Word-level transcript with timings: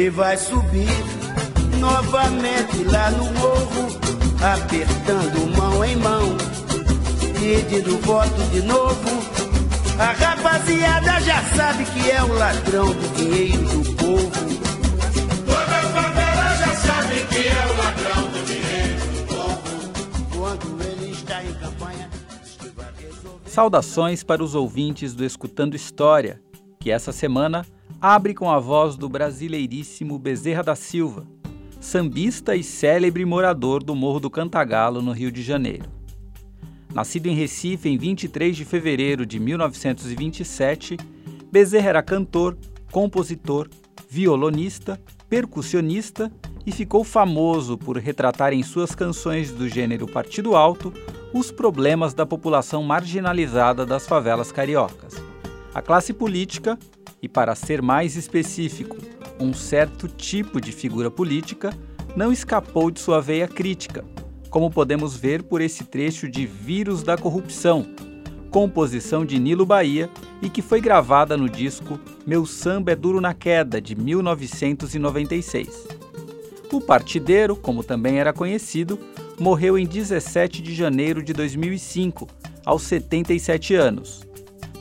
Ele 0.00 0.08
vai 0.08 0.34
subir 0.34 0.88
novamente 1.78 2.84
lá 2.84 3.10
no 3.10 3.24
morro, 3.34 4.00
apertando 4.40 5.54
mão 5.54 5.84
em 5.84 5.94
mão, 5.96 6.38
pedindo 7.38 7.98
voto 7.98 8.42
de 8.50 8.62
novo. 8.62 9.22
A 9.98 10.12
rapaziada 10.12 11.20
já 11.20 11.42
sabe 11.54 11.84
que 11.84 12.10
é 12.10 12.22
o 12.22 12.32
ladrão 12.32 12.86
do 12.86 13.14
dinheiro 13.14 13.62
do 13.62 13.94
povo. 13.96 14.30
Toda 15.44 15.76
a 15.76 15.82
favela 15.90 16.56
já 16.56 16.74
sabe 16.76 17.26
que 17.26 17.46
é 17.46 17.66
o 17.66 17.76
ladrão 17.76 18.22
do 18.30 18.46
dinheiro 18.46 19.06
do 19.12 19.26
povo. 19.26 19.60
Quando 20.34 20.82
ele 20.82 21.10
está 21.10 21.44
em 21.44 21.52
campanha, 21.52 22.08
Saudações 23.44 24.24
para 24.24 24.42
os 24.42 24.54
ouvintes 24.54 25.12
do 25.12 25.26
Escutando 25.26 25.76
História, 25.76 26.40
que 26.78 26.90
essa 26.90 27.12
semana 27.12 27.66
abre 28.00 28.32
com 28.32 28.50
a 28.50 28.58
voz 28.58 28.96
do 28.96 29.08
brasileiríssimo 29.08 30.18
Bezerra 30.18 30.62
da 30.62 30.74
Silva, 30.74 31.26
sambista 31.78 32.56
e 32.56 32.62
célebre 32.62 33.26
morador 33.26 33.82
do 33.82 33.94
Morro 33.94 34.18
do 34.18 34.30
Cantagalo, 34.30 35.02
no 35.02 35.12
Rio 35.12 35.30
de 35.30 35.42
Janeiro. 35.42 35.84
Nascido 36.94 37.26
em 37.26 37.34
Recife 37.34 37.88
em 37.90 37.98
23 37.98 38.56
de 38.56 38.64
fevereiro 38.64 39.26
de 39.26 39.38
1927, 39.38 40.96
Bezerra 41.52 41.90
era 41.90 42.02
cantor, 42.02 42.56
compositor, 42.90 43.68
violonista, 44.08 44.98
percussionista 45.28 46.32
e 46.64 46.72
ficou 46.72 47.04
famoso 47.04 47.76
por 47.76 47.98
retratar 47.98 48.52
em 48.54 48.62
suas 48.62 48.94
canções 48.94 49.52
do 49.52 49.68
gênero 49.68 50.06
Partido 50.06 50.56
Alto 50.56 50.92
os 51.34 51.50
problemas 51.52 52.14
da 52.14 52.24
população 52.26 52.82
marginalizada 52.82 53.84
das 53.84 54.06
favelas 54.06 54.50
cariocas. 54.50 55.22
A 55.72 55.80
classe 55.80 56.12
política, 56.12 56.76
e 57.22 57.28
para 57.28 57.54
ser 57.54 57.82
mais 57.82 58.16
específico, 58.16 58.96
um 59.38 59.52
certo 59.52 60.08
tipo 60.08 60.60
de 60.60 60.72
figura 60.72 61.10
política, 61.10 61.72
não 62.16 62.32
escapou 62.32 62.90
de 62.90 63.00
sua 63.00 63.20
veia 63.20 63.46
crítica, 63.46 64.04
como 64.48 64.70
podemos 64.70 65.16
ver 65.16 65.42
por 65.42 65.60
esse 65.60 65.84
trecho 65.84 66.28
de 66.28 66.44
Vírus 66.46 67.02
da 67.02 67.16
Corrupção, 67.16 67.86
composição 68.50 69.24
de 69.24 69.38
Nilo 69.38 69.64
Bahia 69.64 70.10
e 70.42 70.48
que 70.48 70.60
foi 70.60 70.80
gravada 70.80 71.36
no 71.36 71.48
disco 71.48 72.00
Meu 72.26 72.44
Samba 72.44 72.92
é 72.92 72.96
Duro 72.96 73.20
na 73.20 73.32
Queda, 73.32 73.80
de 73.80 73.94
1996. 73.94 75.88
O 76.72 76.80
partideiro, 76.80 77.56
como 77.56 77.82
também 77.82 78.18
era 78.18 78.32
conhecido, 78.32 78.98
morreu 79.38 79.78
em 79.78 79.86
17 79.86 80.62
de 80.62 80.74
janeiro 80.74 81.22
de 81.22 81.32
2005, 81.32 82.28
aos 82.64 82.82
77 82.82 83.74
anos. 83.74 84.20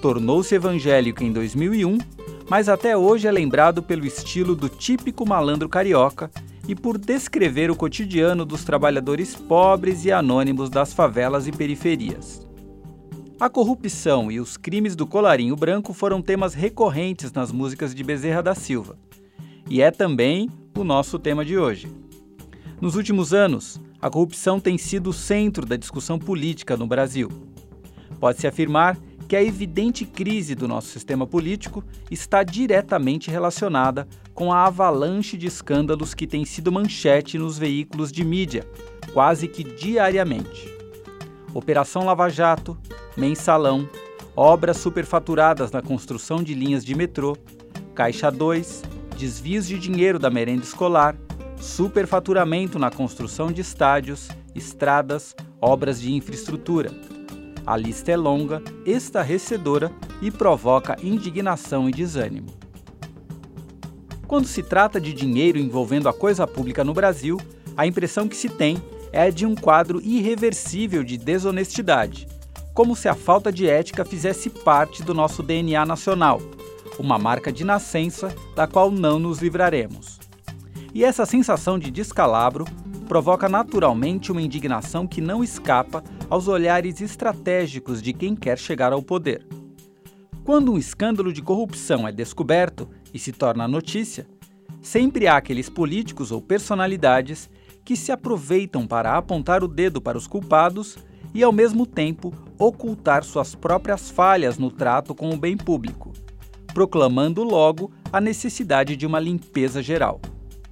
Tornou-se 0.01 0.53
evangélico 0.53 1.23
em 1.23 1.31
2001, 1.31 1.97
mas 2.49 2.67
até 2.67 2.97
hoje 2.97 3.27
é 3.27 3.31
lembrado 3.31 3.83
pelo 3.83 4.05
estilo 4.05 4.55
do 4.55 4.67
típico 4.67 5.27
malandro 5.27 5.69
carioca 5.69 6.31
e 6.67 6.75
por 6.75 6.97
descrever 6.97 7.69
o 7.69 7.75
cotidiano 7.75 8.43
dos 8.43 8.63
trabalhadores 8.63 9.35
pobres 9.35 10.03
e 10.03 10.11
anônimos 10.11 10.69
das 10.69 10.93
favelas 10.93 11.47
e 11.47 11.51
periferias. 11.51 12.47
A 13.39 13.49
corrupção 13.49 14.31
e 14.31 14.39
os 14.39 14.57
crimes 14.57 14.95
do 14.95 15.07
colarinho 15.07 15.55
branco 15.55 15.93
foram 15.93 16.21
temas 16.21 16.53
recorrentes 16.53 17.31
nas 17.31 17.51
músicas 17.51 17.95
de 17.95 18.03
Bezerra 18.03 18.41
da 18.41 18.53
Silva. 18.53 18.97
E 19.69 19.81
é 19.81 19.91
também 19.91 20.49
o 20.77 20.83
nosso 20.83 21.17
tema 21.17 21.45
de 21.45 21.57
hoje. 21.57 21.87
Nos 22.81 22.95
últimos 22.95 23.33
anos, 23.33 23.79
a 24.01 24.09
corrupção 24.09 24.59
tem 24.59 24.77
sido 24.77 25.11
o 25.11 25.13
centro 25.13 25.65
da 25.65 25.75
discussão 25.75 26.17
política 26.17 26.75
no 26.75 26.87
Brasil. 26.87 27.29
Pode-se 28.19 28.47
afirmar 28.47 28.97
que 29.29 29.35
a 29.35 29.43
evidente 29.43 30.05
crise 30.05 30.55
do 30.55 30.67
nosso 30.67 30.87
sistema 30.87 31.27
político 31.27 31.83
está 32.09 32.41
diretamente 32.41 33.29
relacionada 33.29 34.07
com 34.33 34.51
a 34.51 34.65
avalanche 34.65 35.37
de 35.37 35.45
escândalos 35.45 36.15
que 36.15 36.25
tem 36.25 36.43
sido 36.43 36.71
manchete 36.71 37.37
nos 37.37 37.55
veículos 37.55 38.11
de 38.11 38.25
mídia, 38.25 38.67
quase 39.13 39.47
que 39.47 39.63
diariamente. 39.63 40.73
Operação 41.53 42.05
Lava 42.05 42.27
Jato, 42.27 42.75
Mensalão, 43.15 43.87
obras 44.35 44.77
superfaturadas 44.77 45.71
na 45.71 45.83
construção 45.83 46.41
de 46.41 46.55
linhas 46.55 46.83
de 46.83 46.95
metrô, 46.95 47.37
Caixa 47.93 48.31
2, 48.31 48.81
desvios 49.15 49.67
de 49.67 49.77
dinheiro 49.77 50.17
da 50.17 50.31
merenda 50.31 50.63
escolar, 50.63 51.15
superfaturamento 51.55 52.79
na 52.79 52.89
construção 52.89 53.51
de 53.51 53.61
estádios, 53.61 54.27
estradas, 54.55 55.35
obras 55.61 56.01
de 56.01 56.11
infraestrutura. 56.11 57.18
A 57.65 57.77
lista 57.77 58.11
é 58.11 58.17
longa, 58.17 58.61
estarrecedora 58.85 59.91
e 60.21 60.31
provoca 60.31 60.97
indignação 61.01 61.87
e 61.87 61.91
desânimo. 61.91 62.47
Quando 64.27 64.47
se 64.47 64.61
trata 64.61 64.99
de 64.99 65.13
dinheiro 65.13 65.57
envolvendo 65.57 66.07
a 66.07 66.13
coisa 66.13 66.45
pública 66.45 66.83
no 66.83 66.93
Brasil, 66.93 67.39
a 67.75 67.87
impressão 67.87 68.27
que 68.27 68.35
se 68.35 68.49
tem 68.49 68.81
é 69.11 69.23
a 69.23 69.29
de 69.29 69.45
um 69.45 69.55
quadro 69.55 70.01
irreversível 70.01 71.03
de 71.03 71.17
desonestidade, 71.17 72.27
como 72.73 72.95
se 72.95 73.09
a 73.09 73.15
falta 73.15 73.51
de 73.51 73.67
ética 73.67 74.05
fizesse 74.05 74.49
parte 74.49 75.03
do 75.03 75.13
nosso 75.13 75.41
DNA 75.41 75.85
nacional, 75.85 76.39
uma 76.99 77.17
marca 77.17 77.51
de 77.51 77.63
nascença 77.63 78.33
da 78.55 78.67
qual 78.67 78.91
não 78.91 79.19
nos 79.19 79.39
livraremos. 79.39 80.19
E 80.93 81.03
essa 81.03 81.25
sensação 81.25 81.79
de 81.79 81.91
descalabro 81.91 82.65
provoca 83.09 83.49
naturalmente 83.49 84.31
uma 84.31 84.39
indignação 84.39 85.07
que 85.07 85.19
não 85.19 85.43
escapa 85.43 86.03
aos 86.29 86.47
olhares 86.47 87.01
estratégicos 87.01 88.03
de 88.03 88.13
quem 88.13 88.35
quer 88.35 88.55
chegar 88.55 88.93
ao 88.93 89.01
poder. 89.01 89.47
Quando 90.43 90.71
um 90.71 90.77
escândalo 90.77 91.33
de 91.33 91.41
corrupção 91.41 92.07
é 92.07 92.11
descoberto 92.11 92.87
e 93.11 93.17
se 93.17 93.31
torna 93.31 93.67
notícia, 93.67 94.27
sempre 94.79 95.25
há 95.25 95.37
aqueles 95.37 95.69
políticos 95.69 96.31
ou 96.31 96.39
personalidades 96.39 97.49
que 97.83 97.95
se 97.95 98.11
aproveitam 98.11 98.85
para 98.85 99.17
apontar 99.17 99.63
o 99.63 99.67
dedo 99.67 99.99
para 99.99 100.17
os 100.17 100.27
culpados 100.27 100.95
e, 101.33 101.41
ao 101.41 101.51
mesmo 101.51 101.87
tempo, 101.87 102.31
ocultar 102.59 103.23
suas 103.23 103.55
próprias 103.55 104.11
falhas 104.11 104.59
no 104.59 104.69
trato 104.69 105.15
com 105.15 105.31
o 105.31 105.37
bem 105.37 105.57
público, 105.57 106.13
proclamando 106.75 107.43
logo 107.43 107.91
a 108.13 108.21
necessidade 108.21 108.95
de 108.95 109.07
uma 109.07 109.19
limpeza 109.19 109.81
geral. 109.81 110.21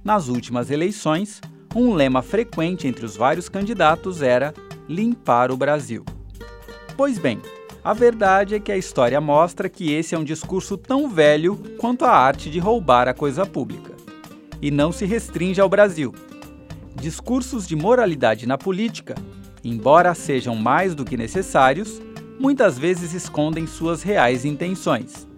Nas 0.04 0.28
últimas 0.28 0.70
eleições, 0.70 1.40
um 1.78 1.94
lema 1.94 2.22
frequente 2.22 2.88
entre 2.88 3.06
os 3.06 3.16
vários 3.16 3.48
candidatos 3.48 4.20
era 4.20 4.52
limpar 4.88 5.52
o 5.52 5.56
Brasil. 5.56 6.04
Pois 6.96 7.20
bem, 7.20 7.40
a 7.84 7.94
verdade 7.94 8.56
é 8.56 8.58
que 8.58 8.72
a 8.72 8.76
história 8.76 9.20
mostra 9.20 9.68
que 9.68 9.92
esse 9.92 10.12
é 10.12 10.18
um 10.18 10.24
discurso 10.24 10.76
tão 10.76 11.08
velho 11.08 11.56
quanto 11.78 12.04
a 12.04 12.10
arte 12.10 12.50
de 12.50 12.58
roubar 12.58 13.06
a 13.06 13.14
coisa 13.14 13.46
pública. 13.46 13.94
E 14.60 14.72
não 14.72 14.90
se 14.90 15.06
restringe 15.06 15.60
ao 15.60 15.68
Brasil. 15.68 16.12
Discursos 16.96 17.64
de 17.64 17.76
moralidade 17.76 18.44
na 18.44 18.58
política, 18.58 19.14
embora 19.62 20.12
sejam 20.14 20.56
mais 20.56 20.96
do 20.96 21.04
que 21.04 21.16
necessários, 21.16 22.02
muitas 22.40 22.76
vezes 22.76 23.14
escondem 23.14 23.68
suas 23.68 24.02
reais 24.02 24.44
intenções. 24.44 25.28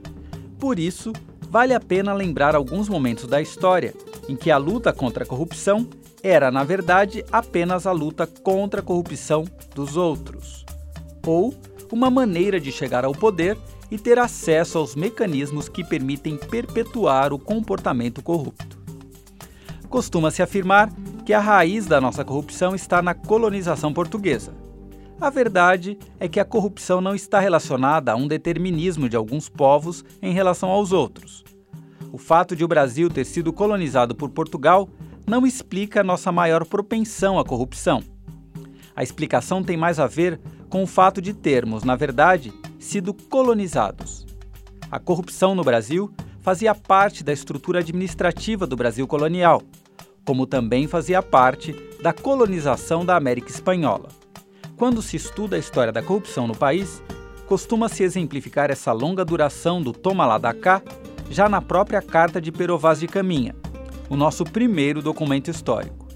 Por 0.59 0.79
isso, 0.79 1.13
vale 1.51 1.75
a 1.75 1.81
pena 1.81 2.15
lembrar 2.15 2.55
alguns 2.55 2.89
momentos 2.89 3.27
da 3.27 3.43
história 3.43 3.93
em 4.27 4.35
que 4.35 4.51
a 4.51 4.57
luta 4.57 4.91
contra 4.91 5.25
a 5.25 5.27
corrupção 5.27 5.87
era, 6.23 6.51
na 6.51 6.65
verdade, 6.65 7.25
apenas 7.31 7.87
a 7.87 7.93
luta 7.93 8.27
contra 8.27 8.81
a 8.81 8.85
corrupção 8.85 9.45
dos 9.75 9.97
outros, 9.97 10.65
ou 11.27 11.55
uma 11.91 12.11
maneira 12.11 12.61
de 12.61 12.71
chegar 12.71 13.05
ao 13.05 13.13
poder 13.13 13.57
e 13.91 13.99
ter 13.99 14.19
acesso 14.19 14.79
aos 14.79 14.95
mecanismos 14.95 15.69
que 15.69 15.83
permitem 15.83 16.37
perpetuar 16.37 17.33
o 17.33 17.39
comportamento 17.39 18.23
corrupto. 18.23 18.79
Costuma-se 19.89 20.43
afirmar 20.43 20.93
que 21.27 21.33
a 21.33 21.41
raiz 21.41 21.87
da 21.87 22.01
nossa 22.01 22.25
corrupção 22.25 22.75
está 22.75 23.03
na 23.03 23.13
colonização 23.13 23.93
portuguesa. 23.93 24.55
A 25.21 25.29
verdade 25.29 25.99
é 26.19 26.29
que 26.29 26.41
a 26.41 26.45
corrupção 26.45 27.01
não 27.01 27.15
está 27.15 27.41
relacionada 27.41 28.13
a 28.13 28.17
um 28.17 28.29
determinismo 28.29 29.09
de 29.09 29.17
alguns 29.17 29.49
povos 29.49 30.05
em 30.23 30.33
relação 30.33 30.71
aos 30.71 30.93
outros. 30.93 31.45
O 32.13 32.19
fato 32.19 32.57
de 32.57 32.65
o 32.65 32.69
Brasil 32.69 33.11
ter 33.11 33.25
sido 33.25 33.53
colonizado 33.53 34.15
por 34.15 34.31
Portugal 34.31 34.89
não 35.31 35.47
explica 35.47 36.03
nossa 36.03 36.33
maior 36.33 36.67
propensão 36.67 37.39
à 37.39 37.45
corrupção. 37.45 38.03
A 38.97 39.03
explicação 39.05 39.63
tem 39.63 39.77
mais 39.77 40.01
a 40.01 40.09
ver 40.09 40.41
com 40.69 40.83
o 40.83 40.89
fato 40.89 41.23
de 41.23 41.33
termos, 41.33 41.85
na 41.85 41.95
verdade, 41.95 42.53
sido 42.81 43.15
colonizados. 43.15 44.27
A 44.91 44.99
corrupção 44.99 45.55
no 45.55 45.63
Brasil 45.63 46.13
fazia 46.41 46.75
parte 46.75 47.23
da 47.23 47.33
estrutura 47.33 47.79
administrativa 47.79 48.67
do 48.67 48.75
Brasil 48.75 49.07
colonial, 49.07 49.63
como 50.25 50.49
também 50.49 50.89
fazia 50.89 51.23
parte 51.23 51.77
da 52.03 52.13
colonização 52.13 53.05
da 53.05 53.15
América 53.15 53.51
Espanhola. 53.51 54.09
Quando 54.77 55.01
se 55.01 55.17
estuda 55.17 55.55
a 55.55 55.61
história 55.61 55.93
da 55.93 56.03
corrupção 56.03 56.49
no 56.49 56.57
país, 56.57 57.01
costuma-se 57.47 58.03
exemplificar 58.03 58.69
essa 58.69 58.91
longa 58.91 59.25
duração 59.25 59.81
do 59.81 59.93
toma 59.93 60.27
lá 60.27 60.39
da 60.39 60.53
cá 60.53 60.83
já 61.31 61.49
na 61.49 61.63
própria 61.63 62.03
Carta 62.03 62.41
de 62.41 62.51
Perovaz 62.51 62.99
de 62.99 63.07
Caminha, 63.07 63.55
o 64.11 64.17
nosso 64.17 64.45
primeiro 64.45 65.01
documento 65.01 65.51
histórico. 65.51 66.09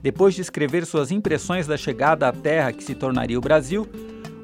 Depois 0.00 0.34
de 0.34 0.40
escrever 0.40 0.86
suas 0.86 1.10
impressões 1.10 1.66
da 1.66 1.76
chegada 1.76 2.28
à 2.28 2.32
terra 2.32 2.72
que 2.72 2.84
se 2.84 2.94
tornaria 2.94 3.36
o 3.36 3.42
Brasil, 3.42 3.88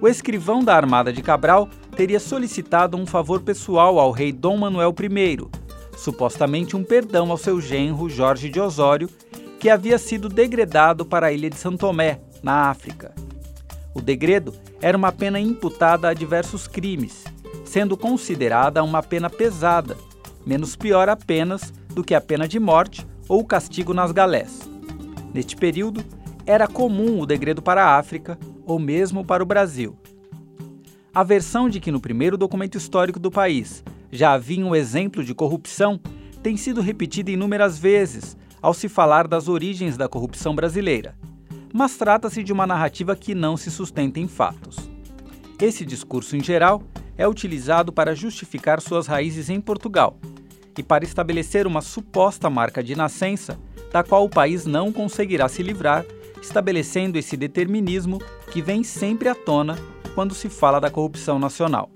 o 0.01 0.09
escrivão 0.09 0.65
da 0.65 0.75
Armada 0.75 1.13
de 1.13 1.23
Cabral 1.23 1.69
teria 1.95 2.19
solicitado 2.19 2.97
um 2.97 3.07
favor 3.07 3.43
pessoal 3.43 4.01
ao 4.01 4.11
rei 4.11 4.33
Dom 4.33 4.57
Manuel 4.57 4.93
I, 4.99 5.39
supostamente 5.97 6.77
um 6.77 6.83
perdão 6.83 7.31
ao 7.31 7.37
seu 7.37 7.61
genro 7.61 8.09
Jorge 8.11 8.49
de 8.49 8.59
Osório, 8.59 9.09
que 9.61 9.71
havia 9.71 9.99
sido 9.99 10.29
degredado 10.29 11.05
para 11.05 11.27
a 11.27 11.33
ilha 11.33 11.51
de 11.51 11.57
São 11.57 11.77
Tomé, 11.77 12.21
na 12.43 12.71
África. 12.71 13.15
O 13.95 14.01
degredo 14.01 14.55
era 14.81 14.97
uma 14.97 15.13
pena 15.13 15.39
imputada 15.39 16.09
a 16.09 16.15
diversos 16.15 16.67
crimes, 16.67 17.25
sendo 17.65 17.97
considerada 17.97 18.83
uma 18.83 19.03
pena 19.03 19.29
pesada, 19.29 19.97
menos 20.47 20.75
pior 20.75 21.09
apenas 21.09 21.73
do 21.95 22.05
que 22.05 22.15
a 22.15 22.21
pena 22.21 22.47
de 22.47 22.59
morte 22.59 23.07
ou 23.29 23.41
o 23.41 23.45
castigo 23.45 23.93
nas 23.95 24.13
galés. 24.13 24.69
Neste 25.33 25.57
período, 25.57 26.05
era 26.47 26.67
comum 26.67 27.21
o 27.21 27.27
degredo 27.27 27.63
para 27.63 27.85
a 27.85 27.99
África 27.99 28.39
ou 28.67 28.79
mesmo 28.79 29.25
para 29.25 29.43
o 29.43 29.47
Brasil. 29.47 29.97
A 31.15 31.23
versão 31.23 31.69
de 31.69 31.81
que 31.81 31.91
no 31.91 32.01
primeiro 32.01 32.37
documento 32.37 32.77
histórico 32.77 33.19
do 33.19 33.31
país 33.31 33.85
já 34.11 34.33
havia 34.33 34.65
um 34.65 34.75
exemplo 34.75 35.25
de 35.25 35.35
corrupção 35.35 36.01
tem 36.43 36.57
sido 36.57 36.81
repetida 36.81 37.31
inúmeras 37.31 37.79
vezes 37.79 38.37
ao 38.63 38.75
se 38.75 38.89
falar 38.89 39.27
das 39.29 39.49
origens 39.49 39.97
da 39.97 40.09
corrupção 40.09 40.55
brasileira, 40.55 41.17
mas 41.73 41.97
trata-se 41.97 42.43
de 42.43 42.53
uma 42.53 42.67
narrativa 42.67 43.15
que 43.15 43.35
não 43.35 43.57
se 43.57 43.71
sustenta 43.71 44.19
em 44.19 44.27
fatos. 44.27 44.91
Esse 45.61 45.85
discurso, 45.85 46.37
em 46.37 46.43
geral, 46.43 46.83
é 47.17 47.29
utilizado 47.29 47.93
para 47.93 48.15
justificar 48.15 48.81
suas 48.81 49.07
raízes 49.07 49.51
em 49.51 49.61
Portugal 49.61 50.19
e 50.81 50.83
para 50.83 51.05
estabelecer 51.05 51.67
uma 51.67 51.83
suposta 51.83 52.49
marca 52.49 52.83
de 52.83 52.97
nascença 52.97 53.61
da 53.93 54.03
qual 54.03 54.25
o 54.25 54.31
país 54.31 54.65
não 54.65 54.91
conseguirá 54.91 55.47
se 55.47 55.63
livrar, 55.63 56.07
estabelecendo 56.41 57.19
esse 57.19 57.37
determinismo 57.37 58.19
que 58.51 58.63
vem 58.63 58.83
sempre 58.83 59.29
à 59.29 59.35
tona 59.35 59.79
quando 60.15 60.35
se 60.35 60.49
fala 60.49 60.81
da 60.81 60.89
corrupção 60.89 61.39
nacional. 61.39 61.91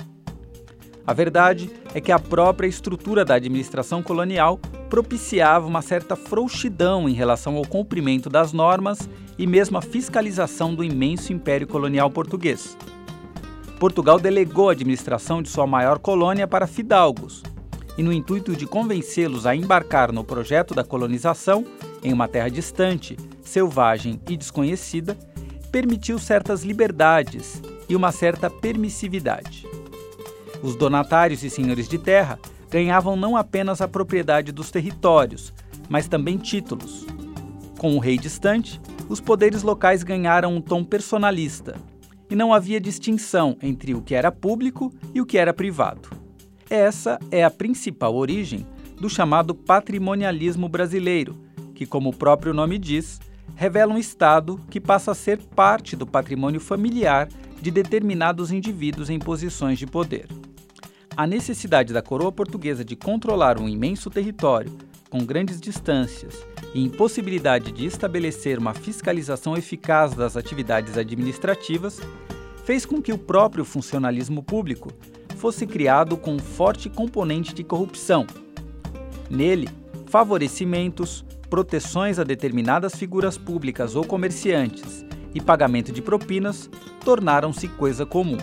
A 1.07 1.15
verdade 1.15 1.71
é 1.95 2.01
que 2.01 2.13
a 2.13 2.19
própria 2.19 2.67
estrutura 2.67 3.25
da 3.25 3.37
administração 3.37 4.03
colonial 4.03 4.59
propiciava 4.91 5.67
uma 5.67 5.81
certa 5.81 6.15
frouxidão 6.15 7.09
em 7.09 7.15
relação 7.15 7.57
ao 7.57 7.65
cumprimento 7.65 8.29
das 8.29 8.53
normas 8.53 9.09
e 9.39 9.47
mesmo 9.47 9.79
a 9.79 9.83
fiscalização 9.83 10.75
do 10.75 10.85
imenso 10.85 11.33
império 11.33 11.67
colonial 11.67 12.11
português. 12.11 12.77
Portugal 13.81 14.21
delegou 14.21 14.69
a 14.69 14.73
administração 14.73 15.43
de 15.43 15.49
sua 15.49 15.67
maior 15.67 15.99
colônia 15.99 16.47
para 16.47 16.67
fidalgos, 16.67 17.43
e 17.97 18.03
no 18.03 18.13
intuito 18.13 18.57
de 18.57 18.67
convencê-los 18.67 19.47
a 19.47 19.55
embarcar 19.55 20.13
no 20.13 20.25
projeto 20.25 20.75
da 20.75 20.85
colonização 20.85 21.65
em 22.03 22.13
uma 22.13 22.29
terra 22.29 22.49
distante, 22.49 23.17
selvagem 23.43 24.21
e 24.29 24.37
desconhecida, 24.37 25.17
permitiu 25.71 26.19
certas 26.19 26.63
liberdades 26.63 27.63
e 27.89 27.97
uma 27.97 28.13
certa 28.13 28.49
permissividade. 28.51 29.67
Os 30.63 30.77
donatários 30.77 31.43
e 31.43 31.51
senhores 31.51 31.89
de 31.89 31.99
terra 31.99 32.39
ganhavam 32.71 33.17
não 33.17 33.37
apenas 33.37 33.81
a 33.81 33.89
propriedade 33.89 34.51
dos 34.51 34.71
territórios, 34.71 35.53
mas 35.89 36.09
também 36.09 36.39
títulos. 36.39 37.07
Com 37.79 37.97
o 37.97 38.01
rei 38.01 38.19
distante, 38.19 38.81
os 39.09 39.21
poderes 39.21 39.63
locais 39.63 40.03
ganharam 40.03 40.57
um 40.57 40.61
tom 40.61 40.83
personalista, 40.83 41.77
e 42.31 42.35
não 42.35 42.53
havia 42.53 42.81
distinção 42.81 43.57
entre 43.63 43.95
o 43.95 44.03
que 44.03 44.15
era 44.15 44.33
público 44.33 44.93
e 45.13 45.21
o 45.21 45.27
que 45.27 45.39
era 45.39 45.53
privado. 45.53 46.24
Essa 46.71 47.19
é 47.31 47.45
a 47.45 47.51
principal 47.51 48.15
origem 48.15 48.67
do 48.99 49.09
chamado 49.09 49.55
patrimonialismo 49.55 50.69
brasileiro, 50.69 51.37
que, 51.75 51.85
como 51.85 52.11
o 52.11 52.17
próprio 52.17 52.55
nome 52.55 52.79
diz, 52.79 53.21
revela 53.55 53.93
um 53.93 53.99
Estado 53.99 54.59
que 54.71 54.81
passa 54.81 55.11
a 55.11 55.15
ser 55.15 55.39
parte 55.39 55.95
do 55.95 56.07
patrimônio 56.07 56.61
familiar 56.61 57.29
de 57.61 57.71
determinados 57.71 58.51
indivíduos 58.51 59.11
em 59.11 59.19
posições 59.19 59.79
de 59.79 59.87
poder. 59.87 60.27
A 61.17 61.27
necessidade 61.27 61.93
da 61.93 62.03
coroa 62.03 62.33
portuguesa 62.33 62.85
de 62.85 62.97
controlar 62.97 63.61
um 63.61 63.69
imenso 63.69 64.11
território, 64.11 64.73
com 65.09 65.25
grandes 65.25 65.61
distâncias, 65.61 66.45
e 66.75 66.83
impossibilidade 66.83 67.71
de 67.71 67.87
estabelecer 67.87 68.59
uma 68.59 68.75
fiscalização 68.75 69.57
eficaz 69.57 70.13
das 70.15 70.37
atividades 70.37 70.99
administrativas, 70.99 72.01
fez 72.65 72.85
com 72.85 73.01
que 73.01 73.13
o 73.13 73.19
próprio 73.19 73.65
funcionalismo 73.65 74.43
público 74.43 74.91
fosse 75.35 75.67
criado 75.67 76.17
com 76.17 76.35
um 76.35 76.39
forte 76.39 76.89
componente 76.89 77.55
de 77.55 77.63
corrupção. 77.63 78.27
Nele, 79.29 79.69
favorecimentos, 80.07 81.25
proteções 81.51 82.19
a 82.19 82.25
determinadas 82.25 82.95
figuras 82.95 83.37
públicas 83.37 83.95
ou 83.95 84.05
comerciantes 84.05 85.05
e 85.35 85.41
pagamento 85.41 85.93
de 85.93 86.01
propinas 86.01 86.71
tornaram-se 87.05 87.69
coisa 87.69 88.07
comum. 88.07 88.39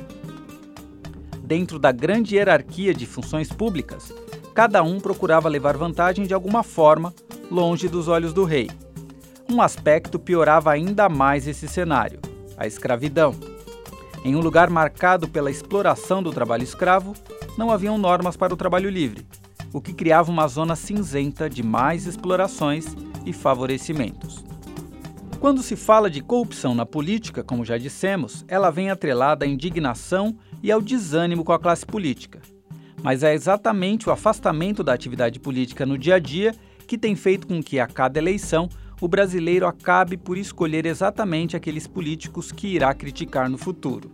Dentro 1.44 1.80
da 1.80 1.92
grande 1.92 2.36
hierarquia 2.36 2.94
de 2.94 3.06
funções 3.06 3.52
públicas, 3.52 4.14
cada 4.54 4.84
um 4.84 5.00
procurava 5.00 5.50
levar 5.50 5.78
vantagem 5.78 6.26
de 6.26 6.34
alguma 6.34 6.64
forma, 6.64 7.14
longe 7.50 7.88
dos 7.88 8.08
olhos 8.08 8.34
do 8.34 8.46
rei. 8.46 8.70
Um 9.50 9.62
aspecto 9.62 10.18
piorava 10.18 10.72
ainda 10.72 11.10
mais 11.10 11.48
esse 11.48 11.68
cenário: 11.68 12.20
a 12.56 12.66
escravidão. 12.66 13.36
Em 14.24 14.36
um 14.36 14.40
lugar 14.40 14.70
marcado 14.70 15.28
pela 15.28 15.50
exploração 15.50 16.22
do 16.22 16.32
trabalho 16.32 16.64
escravo, 16.64 17.16
não 17.58 17.72
haviam 17.72 17.98
normas 17.98 18.38
para 18.38 18.54
o 18.54 18.58
trabalho 18.58 18.88
livre, 18.88 19.26
o 19.74 19.82
que 19.82 19.94
criava 19.94 20.30
uma 20.30 20.48
zona 20.48 20.76
cinzenta 20.76 21.50
de 21.50 21.64
mais 21.64 22.06
explorações 22.06 22.86
e 23.26 23.34
favorecimentos. 23.34 24.44
Quando 25.40 25.64
se 25.64 25.76
fala 25.76 26.08
de 26.08 26.22
corrupção 26.22 26.76
na 26.76 26.86
política, 26.86 27.44
como 27.44 27.66
já 27.66 27.80
dissemos, 27.80 28.46
ela 28.48 28.70
vem 28.70 28.92
atrelada 28.92 29.44
à 29.44 29.48
indignação 29.48 30.38
e 30.62 30.72
ao 30.72 30.80
desânimo 30.80 31.44
com 31.44 31.52
a 31.52 31.60
classe 31.60 31.84
política. 31.84 32.40
Mas 33.02 33.24
é 33.24 33.34
exatamente 33.34 34.08
o 34.08 34.12
afastamento 34.12 34.84
da 34.84 34.94
atividade 34.94 35.40
política 35.40 35.84
no 35.84 35.98
dia 35.98 36.16
a 36.16 36.20
dia 36.20 36.54
que 36.86 36.96
tem 36.96 37.16
feito 37.16 37.48
com 37.48 37.64
que, 37.64 37.80
a 37.80 37.88
cada 37.88 38.20
eleição, 38.20 38.70
o 39.02 39.08
brasileiro 39.08 39.66
acabe 39.66 40.16
por 40.16 40.38
escolher 40.38 40.86
exatamente 40.86 41.58
aqueles 41.58 41.88
políticos 41.88 42.52
que 42.52 42.68
irá 42.68 42.94
criticar 42.94 43.50
no 43.50 43.58
futuro. 43.58 44.12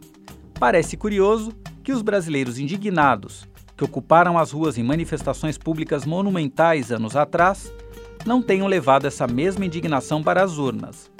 Parece 0.57 0.95
curioso 0.95 1.51
que 1.83 1.91
os 1.91 2.01
brasileiros 2.01 2.57
indignados, 2.57 3.45
que 3.75 3.83
ocuparam 3.83 4.37
as 4.37 4.51
ruas 4.51 4.77
em 4.77 4.83
manifestações 4.83 5.57
públicas 5.57 6.05
monumentais 6.05 6.89
anos 6.89 7.17
atrás, 7.17 7.71
não 8.25 8.41
tenham 8.41 8.65
levado 8.65 9.05
essa 9.05 9.27
mesma 9.27 9.65
indignação 9.65 10.23
para 10.23 10.41
as 10.41 10.57
urnas. 10.57 11.11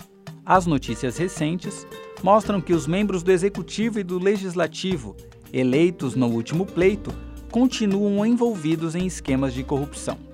As 0.46 0.66
notícias 0.66 1.18
recentes 1.18 1.86
mostram 2.24 2.62
que 2.62 2.74
os 2.74 2.88
membros 2.88 3.22
do 3.22 3.34
Executivo 3.34 4.00
e 4.00 4.04
do 4.04 4.18
Legislativo, 4.18 5.14
eleitos 5.52 6.16
no 6.16 6.28
último 6.28 6.66
pleito, 6.66 7.14
continuam 7.52 8.26
envolvidos 8.26 8.96
em 8.96 9.06
esquemas 9.06 9.54
de 9.54 9.64
corrupção. 9.64 10.27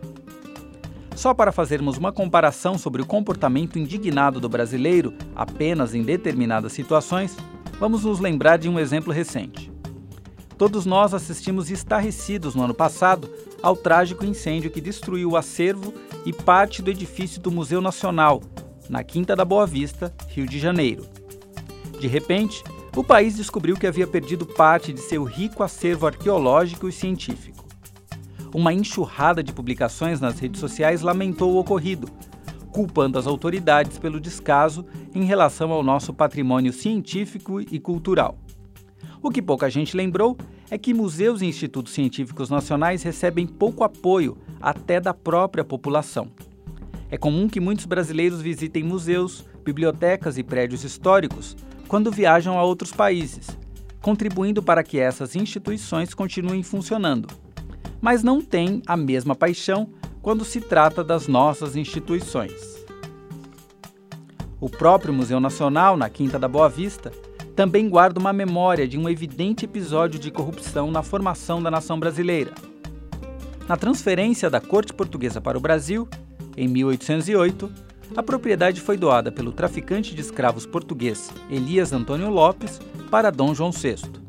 Só 1.16 1.34
para 1.34 1.52
fazermos 1.52 1.98
uma 1.98 2.12
comparação 2.12 2.78
sobre 2.78 3.02
o 3.02 3.06
comportamento 3.06 3.78
indignado 3.78 4.40
do 4.40 4.50
brasileiro 4.50 5.14
apenas 5.36 5.94
em 5.94 6.02
determinadas 6.02 6.74
situações, 6.74 7.38
vamos 7.80 8.04
nos 8.04 8.20
lembrar 8.20 8.58
de 8.58 8.68
um 8.68 8.80
exemplo 8.80 9.14
recente. 9.14 9.72
Todos 10.58 10.86
nós 10.86 11.14
assistimos 11.14 11.70
estarrecidos 11.70 12.56
no 12.56 12.64
ano 12.64 12.74
passado 12.74 13.30
ao 13.62 13.76
trágico 13.76 14.26
incêndio 14.26 14.72
que 14.72 14.82
destruiu 14.82 15.32
o 15.32 15.38
acervo 15.38 15.94
e 16.26 16.34
parte 16.34 16.82
do 16.82 16.90
edifício 16.90 17.42
do 17.42 17.52
Museu 17.52 17.82
Nacional, 17.82 18.42
na 18.90 19.04
Quinta 19.04 19.36
da 19.36 19.46
Boa 19.46 19.66
Vista, 19.66 20.14
Rio 20.30 20.46
de 20.46 20.60
Janeiro. 20.60 21.06
De 22.00 22.08
repente, 22.08 22.64
o 22.96 23.04
país 23.04 23.36
descobriu 23.36 23.76
que 23.76 23.88
havia 23.88 24.06
perdido 24.06 24.46
parte 24.46 24.94
de 24.94 25.00
seu 25.00 25.24
rico 25.24 25.64
acervo 25.64 26.06
arqueológico 26.06 26.88
e 26.88 26.92
científico. 26.92 27.63
Uma 28.54 28.72
enxurrada 28.72 29.42
de 29.42 29.52
publicações 29.52 30.22
nas 30.22 30.38
redes 30.38 30.60
sociais 30.60 31.02
lamentou 31.02 31.54
o 31.54 31.58
ocorrido, 31.58 32.08
culpando 32.72 33.18
as 33.18 33.26
autoridades 33.26 33.98
pelo 33.98 34.20
descaso 34.20 34.86
em 35.14 35.24
relação 35.24 35.72
ao 35.72 35.82
nosso 35.82 36.14
patrimônio 36.14 36.72
científico 36.72 37.60
e 37.60 37.80
cultural. 37.80 38.38
O 39.24 39.32
que 39.32 39.42
pouca 39.42 39.72
gente 39.72 39.98
lembrou 39.98 40.38
é 40.70 40.78
que 40.78 40.94
museus 40.94 41.42
e 41.42 41.48
institutos 41.48 41.94
científicos 41.94 42.52
nacionais 42.52 43.02
recebem 43.02 43.48
pouco 43.48 43.84
apoio 43.84 44.38
até 44.62 45.00
da 45.00 45.16
própria 45.16 45.64
população. 45.64 46.30
É 47.10 47.18
comum 47.18 47.48
que 47.48 47.60
muitos 47.60 47.86
brasileiros 47.86 48.42
visitem 48.42 48.84
museus, 48.84 49.46
bibliotecas 49.64 50.38
e 50.38 50.44
prédios 50.44 50.84
históricos 50.84 51.56
quando 51.88 52.12
viajam 52.12 52.58
a 52.60 52.64
outros 52.64 52.92
países, 52.92 53.58
contribuindo 54.02 54.62
para 54.62 54.84
que 54.84 55.00
essas 55.00 55.36
instituições 55.36 56.14
continuem 56.14 56.62
funcionando. 56.62 57.43
Mas 58.04 58.22
não 58.22 58.42
têm 58.42 58.82
a 58.86 58.98
mesma 58.98 59.34
paixão 59.34 59.88
quando 60.22 60.44
se 60.44 60.60
trata 60.60 61.02
das 61.02 61.26
nossas 61.26 61.78
instituições. 61.78 62.86
O 64.60 64.70
próprio 64.70 65.14
Museu 65.14 65.40
Nacional, 65.40 65.96
na 65.96 66.10
Quinta 66.10 66.38
da 66.38 66.50
Boa 66.50 66.68
Vista, 66.68 67.14
também 67.56 67.88
guarda 67.88 68.20
uma 68.20 68.34
memória 68.34 68.86
de 68.86 68.98
um 68.98 69.08
evidente 69.08 69.64
episódio 69.64 70.20
de 70.20 70.30
corrupção 70.30 70.92
na 70.92 71.02
formação 71.02 71.64
da 71.64 71.72
nação 71.72 71.98
brasileira. 71.98 72.52
Na 73.70 73.78
transferência 73.78 74.50
da 74.50 74.60
corte 74.60 74.94
portuguesa 74.94 75.40
para 75.40 75.58
o 75.58 75.62
Brasil, 75.62 76.06
em 76.58 76.68
1808, 76.68 77.72
a 78.18 78.22
propriedade 78.22 78.82
foi 78.82 78.98
doada 78.98 79.32
pelo 79.32 79.54
traficante 79.54 80.14
de 80.14 80.20
escravos 80.20 80.66
português 80.66 81.32
Elias 81.50 81.94
Antônio 81.94 82.30
Lopes 82.30 82.82
para 83.10 83.32
Dom 83.32 83.56
João 83.56 83.72
VI. 83.72 84.23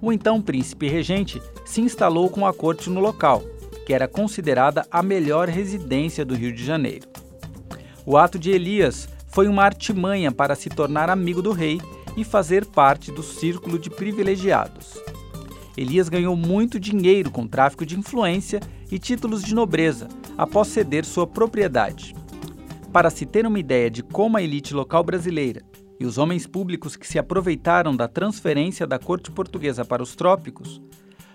O 0.00 0.12
então 0.12 0.40
príncipe 0.40 0.88
regente 0.88 1.42
se 1.64 1.80
instalou 1.80 2.30
com 2.30 2.46
a 2.46 2.52
corte 2.52 2.88
no 2.88 3.00
local, 3.00 3.42
que 3.84 3.92
era 3.92 4.06
considerada 4.06 4.86
a 4.90 5.02
melhor 5.02 5.48
residência 5.48 6.24
do 6.24 6.34
Rio 6.34 6.52
de 6.52 6.64
Janeiro. 6.64 7.08
O 8.06 8.16
ato 8.16 8.38
de 8.38 8.50
Elias 8.50 9.08
foi 9.26 9.48
uma 9.48 9.64
artimanha 9.64 10.30
para 10.30 10.54
se 10.54 10.68
tornar 10.68 11.10
amigo 11.10 11.42
do 11.42 11.52
rei 11.52 11.80
e 12.16 12.24
fazer 12.24 12.64
parte 12.64 13.10
do 13.10 13.22
círculo 13.22 13.78
de 13.78 13.90
privilegiados. 13.90 14.94
Elias 15.76 16.08
ganhou 16.08 16.34
muito 16.34 16.78
dinheiro 16.78 17.30
com 17.30 17.46
tráfico 17.46 17.84
de 17.84 17.98
influência 17.98 18.60
e 18.90 18.98
títulos 18.98 19.42
de 19.42 19.54
nobreza 19.54 20.08
após 20.36 20.68
ceder 20.68 21.04
sua 21.04 21.26
propriedade. 21.26 22.14
Para 22.92 23.10
se 23.10 23.26
ter 23.26 23.46
uma 23.46 23.58
ideia 23.58 23.90
de 23.90 24.02
como 24.02 24.36
a 24.36 24.42
elite 24.42 24.74
local 24.74 25.04
brasileira 25.04 25.62
e 26.00 26.06
os 26.06 26.18
homens 26.18 26.46
públicos 26.46 26.96
que 26.96 27.06
se 27.06 27.18
aproveitaram 27.18 27.96
da 27.96 28.06
transferência 28.06 28.86
da 28.86 28.98
corte 28.98 29.30
portuguesa 29.30 29.84
para 29.84 30.02
os 30.02 30.14
trópicos, 30.14 30.80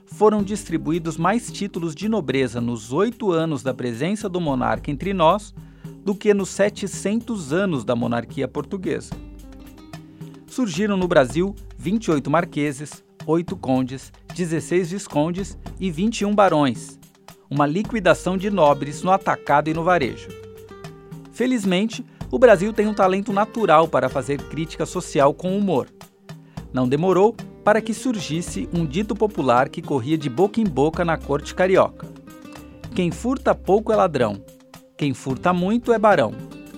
foram 0.06 0.44
distribuídos 0.44 1.18
mais 1.18 1.52
títulos 1.52 1.96
de 1.96 2.08
nobreza 2.08 2.62
nos 2.62 2.94
oito 2.94 3.32
anos 3.32 3.64
da 3.64 3.74
presença 3.74 4.30
do 4.30 4.40
monarca 4.40 4.92
entre 4.92 5.14
nós 5.14 5.54
do 6.04 6.14
que 6.14 6.34
nos 6.34 6.50
700 6.50 7.52
anos 7.52 7.84
da 7.84 7.96
monarquia 7.96 8.48
portuguesa. 8.48 9.16
Surgiram 10.46 10.96
no 10.96 11.08
Brasil 11.08 11.56
28 11.78 12.30
marqueses, 12.30 13.04
8 13.26 13.56
condes, 13.58 14.12
16 14.36 14.92
viscondes 14.92 15.58
e 15.80 15.90
21 15.90 16.34
barões, 16.36 17.00
uma 17.50 17.66
liquidação 17.66 18.38
de 18.38 18.50
nobres 18.50 19.02
no 19.02 19.12
atacado 19.12 19.70
e 19.70 19.74
no 19.74 19.84
varejo. 19.84 20.30
Felizmente, 21.32 22.06
o 22.34 22.40
Brasil 22.40 22.74
tem 22.74 22.88
um 22.88 22.96
talento 22.96 23.32
natural 23.32 23.88
para 23.88 24.10
fazer 24.10 24.42
crítica 24.42 24.88
social 24.88 25.36
com 25.36 25.56
humor. 25.56 25.88
Não 26.74 26.90
demorou 26.90 27.36
para 27.64 27.80
que 27.80 27.94
surgisse 27.94 28.68
um 28.74 28.88
dito 28.88 29.14
popular 29.14 29.70
que 29.70 29.84
corria 29.84 30.18
de 30.18 30.32
boca 30.32 30.60
em 30.60 30.64
boca 30.64 31.06
na 31.06 31.16
corte 31.16 31.54
carioca: 31.54 32.08
Quem 32.96 33.12
furta 33.12 33.54
pouco 33.54 33.94
é 33.94 33.96
ladrão, 33.96 34.44
quem 34.98 35.14
furta 35.14 35.54
muito 35.54 35.94
é 35.94 36.00
barão, 36.00 36.34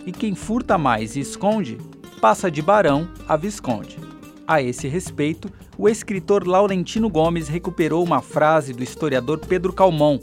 e 0.05 0.11
quem 0.11 0.35
furta 0.35 0.77
mais 0.77 1.15
e 1.15 1.21
esconde, 1.21 1.77
passa 2.19 2.51
de 2.51 2.61
barão 2.61 3.07
a 3.25 3.37
visconde. 3.37 3.97
A 4.45 4.61
esse 4.61 4.89
respeito, 4.89 5.49
o 5.77 5.87
escritor 5.87 6.45
Laurentino 6.45 7.09
Gomes 7.09 7.47
recuperou 7.47 8.03
uma 8.03 8.21
frase 8.21 8.73
do 8.73 8.83
historiador 8.83 9.39
Pedro 9.39 9.71
Calmon, 9.71 10.19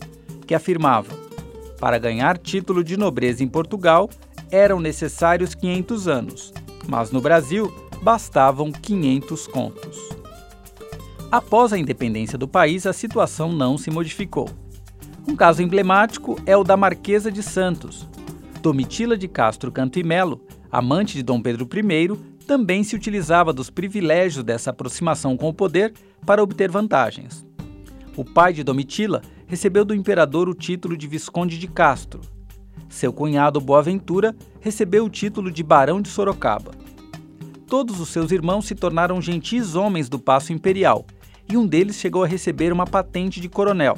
que 0.47 0.55
afirmava: 0.55 1.09
Para 1.81 1.97
ganhar 1.97 2.37
título 2.37 2.85
de 2.85 2.99
nobreza 2.99 3.43
em 3.43 3.49
Portugal, 3.49 4.11
eram 4.53 4.79
necessários 4.79 5.55
500 5.55 6.07
anos, 6.07 6.53
mas 6.87 7.11
no 7.11 7.21
Brasil 7.21 7.73
bastavam 8.03 8.71
500 8.71 9.47
contos. 9.47 9.99
Após 11.31 11.73
a 11.73 11.79
independência 11.79 12.37
do 12.37 12.47
país, 12.47 12.87
a 12.87 12.93
situação 12.93 13.51
não 13.51 13.79
se 13.79 13.91
modificou. 13.91 14.51
Um 15.27 15.35
caso 15.35 15.63
emblemático 15.63 16.39
é 16.45 16.55
o 16.55 16.63
da 16.63 16.77
Marquesa 16.77 17.33
de 17.33 17.43
Santos. 17.43 18.07
Domitila 18.61 19.17
de 19.17 19.27
Castro 19.27 19.73
Canto 19.73 19.99
e 19.99 20.05
Melo, 20.05 20.45
amante 20.71 21.15
de 21.15 21.23
Dom 21.23 21.41
Pedro 21.41 21.67
I, 21.75 22.33
também 22.47 22.85
se 22.85 22.95
utilizava 22.95 23.53
dos 23.53 23.71
privilégios 23.71 24.45
dessa 24.45 24.71
aproximação 24.71 25.37
com 25.37 25.49
o 25.49 25.55
poder 25.55 25.95
para 26.27 26.43
obter 26.43 26.71
vantagens. 26.71 27.47
O 28.15 28.25
pai 28.25 28.53
de 28.53 28.63
Domitila 28.63 29.23
recebeu 29.47 29.85
do 29.85 29.95
imperador 29.95 30.49
o 30.49 30.55
título 30.55 30.97
de 30.97 31.07
Visconde 31.07 31.59
de 31.59 31.67
Castro. 31.67 32.21
Seu 32.93 33.11
cunhado 33.11 33.59
Boaventura 33.59 34.37
recebeu 34.61 35.07
o 35.07 35.11
título 35.11 35.51
de 35.51 35.63
Barão 35.63 36.03
de 36.03 36.11
Sorocaba. 36.11 36.73
Todos 37.67 37.99
os 37.99 38.11
seus 38.11 38.31
irmãos 38.31 38.67
se 38.67 38.75
tornaram 38.75 39.21
gentis 39.21 39.75
homens 39.75 40.11
do 40.11 40.19
Paço 40.19 40.53
Imperial, 40.53 41.07
e 41.51 41.57
um 41.57 41.67
deles 41.67 41.97
chegou 41.97 42.23
a 42.23 42.27
receber 42.27 42.71
uma 42.71 42.87
patente 42.87 43.41
de 43.41 43.49
coronel. 43.49 43.97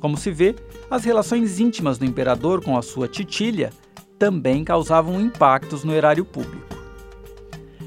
Como 0.00 0.18
se 0.18 0.30
vê, 0.30 0.54
as 0.90 1.02
relações 1.02 1.58
íntimas 1.58 1.96
do 1.96 2.04
imperador 2.04 2.62
com 2.62 2.76
a 2.76 2.82
sua 2.82 3.08
titilha 3.08 3.72
também 4.18 4.62
causavam 4.64 5.18
impactos 5.18 5.82
no 5.82 5.94
erário 5.94 6.26
público. 6.26 6.76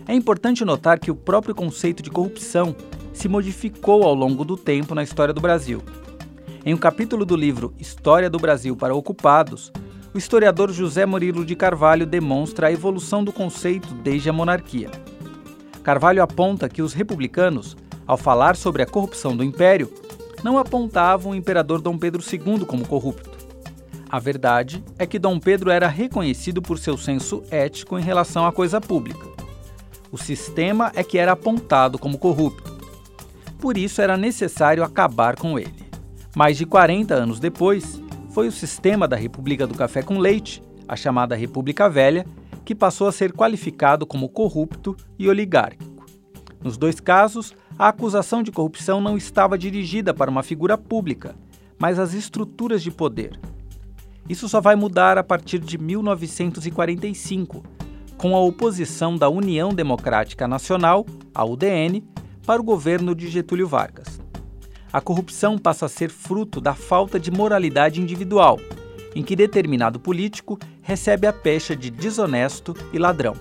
É 0.08 0.16
importante 0.16 0.66
notar 0.66 1.00
que 1.00 1.12
o 1.12 1.16
próprio 1.16 1.54
conceito 1.54 2.02
de 2.02 2.10
corrupção 2.10 2.76
se 3.14 3.30
modificou 3.30 4.02
ao 4.02 4.16
longo 4.16 4.44
do 4.44 4.58
tempo 4.58 4.96
na 4.96 5.04
história 5.04 5.34
do 5.34 5.40
Brasil. 5.40 5.84
Em 6.66 6.74
um 6.74 6.78
capítulo 6.78 7.24
do 7.24 7.36
livro 7.36 7.72
História 7.78 8.32
do 8.32 8.40
Brasil 8.40 8.76
para 8.76 8.96
Ocupados, 8.96 9.72
o 10.18 10.26
historiador 10.28 10.72
José 10.72 11.06
Murilo 11.06 11.46
de 11.46 11.56
Carvalho 11.56 12.04
demonstra 12.04 12.66
a 12.66 12.72
evolução 12.72 13.24
do 13.24 13.32
conceito 13.32 13.94
desde 13.94 14.28
a 14.28 14.34
monarquia. 14.34 14.90
Carvalho 15.84 16.24
aponta 16.24 16.68
que 16.68 16.82
os 16.82 16.92
republicanos, 16.92 17.78
ao 18.08 18.18
falar 18.18 18.56
sobre 18.56 18.82
a 18.82 18.88
corrupção 18.88 19.38
do 19.38 19.44
império, 19.44 19.94
não 20.44 20.58
apontavam 20.58 21.34
o 21.34 21.36
imperador 21.36 21.80
Dom 21.80 22.00
Pedro 22.00 22.20
II 22.20 22.66
como 22.66 22.88
corrupto. 22.88 23.30
A 24.10 24.18
verdade 24.18 24.84
é 24.98 25.06
que 25.06 25.20
Dom 25.20 25.40
Pedro 25.40 25.70
era 25.70 25.88
reconhecido 25.88 26.64
por 26.64 26.80
seu 26.80 26.98
senso 26.98 27.44
ético 27.52 28.00
em 28.00 28.02
relação 28.02 28.44
à 28.44 28.52
coisa 28.52 28.82
pública. 28.82 29.24
O 30.12 30.18
sistema 30.18 30.92
é 30.96 31.04
que 31.04 31.20
era 31.20 31.34
apontado 31.34 32.00
como 32.00 32.18
corrupto. 32.18 32.76
Por 33.60 33.78
isso 33.78 34.02
era 34.02 34.18
necessário 34.18 34.84
acabar 34.84 35.36
com 35.36 35.60
ele. 35.60 35.86
Mais 36.36 36.58
de 36.58 36.66
40 36.66 37.14
anos 37.14 37.40
depois, 37.40 38.02
foi 38.38 38.48
o 38.48 38.51
sistema 38.51 39.08
da 39.08 39.15
República 39.15 39.65
do 39.65 39.74
Café 39.74 40.03
com 40.03 40.20
Leite, 40.20 40.62
a 40.88 40.96
chamada 40.96 41.36
República 41.36 41.89
Velha, 41.89 42.24
que 42.63 42.75
passou 42.75 43.08
a 43.08 43.12
ser 43.12 43.34
qualificado 43.34 44.06
como 44.06 44.29
corrupto 44.29 44.96
e 45.17 45.27
oligárquico. 45.27 46.06
Nos 46.63 46.77
dois 46.77 47.00
casos, 47.00 47.56
a 47.79 47.88
acusação 47.88 48.44
de 48.44 48.51
corrupção 48.51 49.01
não 49.01 49.17
estava 49.17 49.58
dirigida 49.58 50.13
para 50.13 50.29
uma 50.29 50.44
figura 50.44 50.77
pública, 50.77 51.36
mas 51.79 51.98
às 51.98 52.13
estruturas 52.13 52.84
de 52.84 52.91
poder. 52.91 53.39
Isso 54.29 54.48
só 54.48 54.62
vai 54.62 54.75
mudar 54.75 55.17
a 55.17 55.24
partir 55.24 55.58
de 55.58 55.75
1945, 55.79 57.63
com 58.20 58.36
a 58.36 58.39
oposição 58.39 59.17
da 59.17 59.27
União 59.27 59.70
Democrática 59.70 60.48
Nacional, 60.48 61.08
a 61.34 61.44
UDN, 61.44 62.03
para 62.46 62.62
o 62.62 62.63
governo 62.63 63.15
de 63.15 63.29
Getúlio 63.29 63.67
Vargas. 63.67 64.26
A 64.98 65.01
corrupção 65.01 65.60
passa 65.60 65.86
a 65.86 65.89
ser 65.89 66.10
fruto 66.10 66.60
da 66.60 66.74
falta 66.74 67.20
de 67.20 67.30
moralidade 67.30 68.01
individual, 68.01 68.60
em 69.16 69.22
que 69.22 69.36
determinado 69.36 70.00
político 70.00 70.58
recebe 70.82 71.27
a 71.27 71.32
pecha 71.32 71.75
de 71.75 71.92
desonesto 71.92 72.75
e 72.92 72.98
ladrão. 72.98 73.36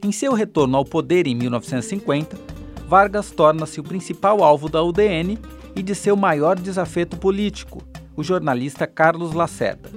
Em 0.00 0.12
seu 0.12 0.32
retorno 0.32 0.76
ao 0.76 0.84
poder 0.84 1.26
em 1.26 1.34
1950, 1.34 2.38
Vargas 2.86 3.32
torna-se 3.32 3.80
o 3.80 3.82
principal 3.82 4.44
alvo 4.44 4.68
da 4.68 4.80
UDN 4.80 5.36
e 5.74 5.82
de 5.82 5.96
seu 5.96 6.14
maior 6.14 6.56
desafeto 6.56 7.16
político, 7.16 7.82
o 8.16 8.22
jornalista 8.22 8.86
Carlos 8.86 9.32
Lacerda. 9.32 9.90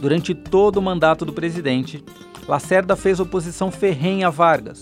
Durante 0.00 0.34
todo 0.34 0.78
o 0.78 0.82
mandato 0.82 1.24
do 1.24 1.32
presidente, 1.32 2.04
Lacerda 2.48 2.96
fez 2.96 3.20
oposição 3.20 3.70
ferrenha 3.70 4.26
a 4.26 4.30
Vargas, 4.30 4.80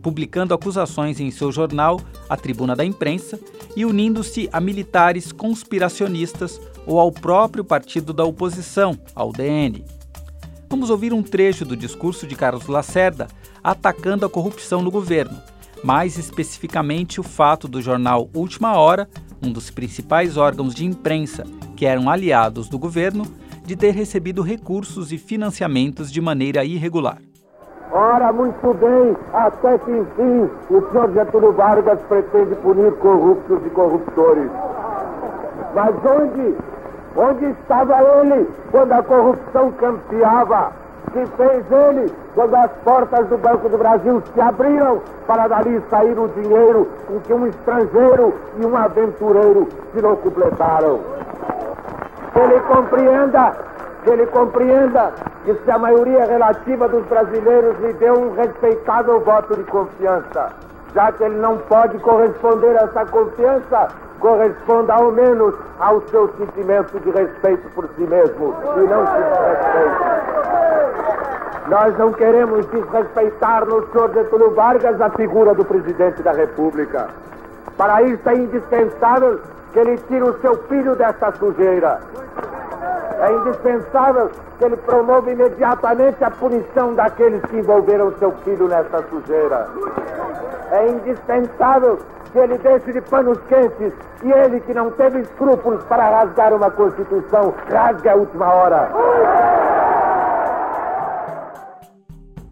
publicando 0.00 0.54
acusações 0.54 1.20
em 1.20 1.30
seu 1.30 1.52
jornal, 1.52 2.00
A 2.26 2.38
Tribuna 2.38 2.74
da 2.74 2.86
Imprensa, 2.86 3.38
e 3.76 3.84
unindo-se 3.84 4.48
a 4.52 4.60
militares 4.60 5.32
conspiracionistas 5.32 6.60
ou 6.86 7.00
ao 7.00 7.10
próprio 7.10 7.64
partido 7.64 8.12
da 8.12 8.24
oposição, 8.24 8.98
ao 9.14 9.32
DN. 9.32 9.84
Vamos 10.68 10.90
ouvir 10.90 11.12
um 11.12 11.22
trecho 11.22 11.64
do 11.64 11.76
discurso 11.76 12.26
de 12.26 12.34
Carlos 12.34 12.66
Lacerda 12.66 13.28
atacando 13.62 14.26
a 14.26 14.28
corrupção 14.28 14.82
no 14.82 14.90
governo, 14.90 15.40
mais 15.82 16.18
especificamente 16.18 17.20
o 17.20 17.22
fato 17.22 17.68
do 17.68 17.80
jornal 17.80 18.28
Última 18.34 18.76
Hora, 18.76 19.08
um 19.42 19.52
dos 19.52 19.70
principais 19.70 20.36
órgãos 20.36 20.74
de 20.74 20.84
imprensa 20.84 21.44
que 21.76 21.86
eram 21.86 22.10
aliados 22.10 22.68
do 22.68 22.78
governo, 22.78 23.24
de 23.64 23.76
ter 23.76 23.92
recebido 23.92 24.42
recursos 24.42 25.12
e 25.12 25.18
financiamentos 25.18 26.12
de 26.12 26.20
maneira 26.20 26.64
irregular. 26.64 27.20
Ora, 27.96 28.32
muito 28.32 28.74
bem, 28.74 29.16
até 29.32 29.78
que 29.78 29.92
enfim 29.92 30.50
o 30.68 30.82
senhor 30.90 31.12
Getúlio 31.12 31.52
Vargas 31.52 32.00
pretende 32.08 32.56
punir 32.56 32.90
corruptos 32.94 33.64
e 33.64 33.70
corruptores. 33.70 34.50
Mas 35.72 35.94
onde, 36.04 36.56
onde 37.16 37.44
estava 37.50 38.02
ele 38.02 38.50
quando 38.72 38.90
a 38.90 39.02
corrupção 39.04 39.70
campeava? 39.78 40.72
Que 41.12 41.24
fez 41.24 41.64
ele 41.70 42.12
quando 42.34 42.56
as 42.56 42.70
portas 42.82 43.28
do 43.28 43.38
Banco 43.38 43.68
do 43.68 43.78
Brasil 43.78 44.20
se 44.34 44.40
abriram 44.40 45.00
para 45.28 45.46
dali 45.46 45.80
sair 45.88 46.18
o 46.18 46.26
dinheiro 46.26 46.88
com 47.06 47.20
que 47.20 47.32
um 47.32 47.46
estrangeiro 47.46 48.34
e 48.58 48.66
um 48.66 48.76
aventureiro 48.76 49.68
se 49.92 50.02
não 50.02 50.16
completaram? 50.16 50.98
ele 52.36 52.60
compreenda, 52.62 53.54
que 54.04 54.10
ele 54.10 54.26
compreenda 54.26 55.12
que 55.44 55.54
se 55.54 55.70
a 55.70 55.78
maioria 55.78 56.24
relativa 56.26 56.86
dos 56.88 57.04
brasileiros 57.06 57.78
lhe 57.80 57.94
deu 57.94 58.14
um 58.14 58.34
respeitável 58.34 59.18
voto 59.20 59.56
de 59.56 59.64
confiança, 59.64 60.52
já 60.94 61.10
que 61.10 61.24
ele 61.24 61.38
não 61.38 61.56
pode 61.56 61.98
corresponder 61.98 62.78
a 62.78 62.82
essa 62.84 63.06
confiança, 63.06 63.88
corresponda 64.20 64.92
ao 64.94 65.10
menos 65.10 65.54
ao 65.80 66.02
seu 66.02 66.28
sentimento 66.36 67.00
de 67.00 67.10
respeito 67.10 67.68
por 67.74 67.88
si 67.96 68.02
mesmo 68.02 68.54
e 68.76 68.80
não 68.86 69.06
se 69.06 69.12
desrespeite. 69.22 70.24
Nós 71.68 71.96
não 71.98 72.12
queremos 72.12 72.66
desrespeitar 72.66 73.64
no 73.64 73.86
senhor 73.88 74.12
Getúlio 74.12 74.50
Vargas 74.50 75.00
a 75.00 75.08
figura 75.10 75.54
do 75.54 75.64
presidente 75.64 76.22
da 76.22 76.32
República. 76.32 77.08
Para 77.78 78.02
isso 78.02 78.28
é 78.28 78.34
indispensável 78.34 79.40
que 79.72 79.78
ele 79.78 79.96
tire 79.96 80.22
o 80.22 80.38
seu 80.40 80.56
filho 80.64 80.94
dessa 80.94 81.32
sujeira. 81.32 82.00
É 83.24 83.32
indispensável 83.32 84.30
que 84.58 84.64
ele 84.64 84.76
promova 84.76 85.32
imediatamente 85.32 86.22
a 86.22 86.30
punição 86.30 86.94
daqueles 86.94 87.40
que 87.46 87.56
envolveram 87.56 88.12
seu 88.18 88.32
filho 88.44 88.68
nessa 88.68 89.02
sujeira. 89.08 89.66
É 90.70 90.90
indispensável 90.90 91.98
que 92.30 92.38
ele 92.38 92.58
deixe 92.58 92.92
de 92.92 93.00
panos 93.00 93.38
quentes 93.48 93.94
e 94.22 94.30
ele 94.30 94.60
que 94.60 94.74
não 94.74 94.90
teve 94.90 95.20
escrúpulos 95.20 95.82
para 95.84 96.06
rasgar 96.06 96.52
uma 96.52 96.70
Constituição, 96.70 97.54
rasgue 97.66 98.10
a 98.10 98.14
última 98.14 98.52
hora. 98.52 98.90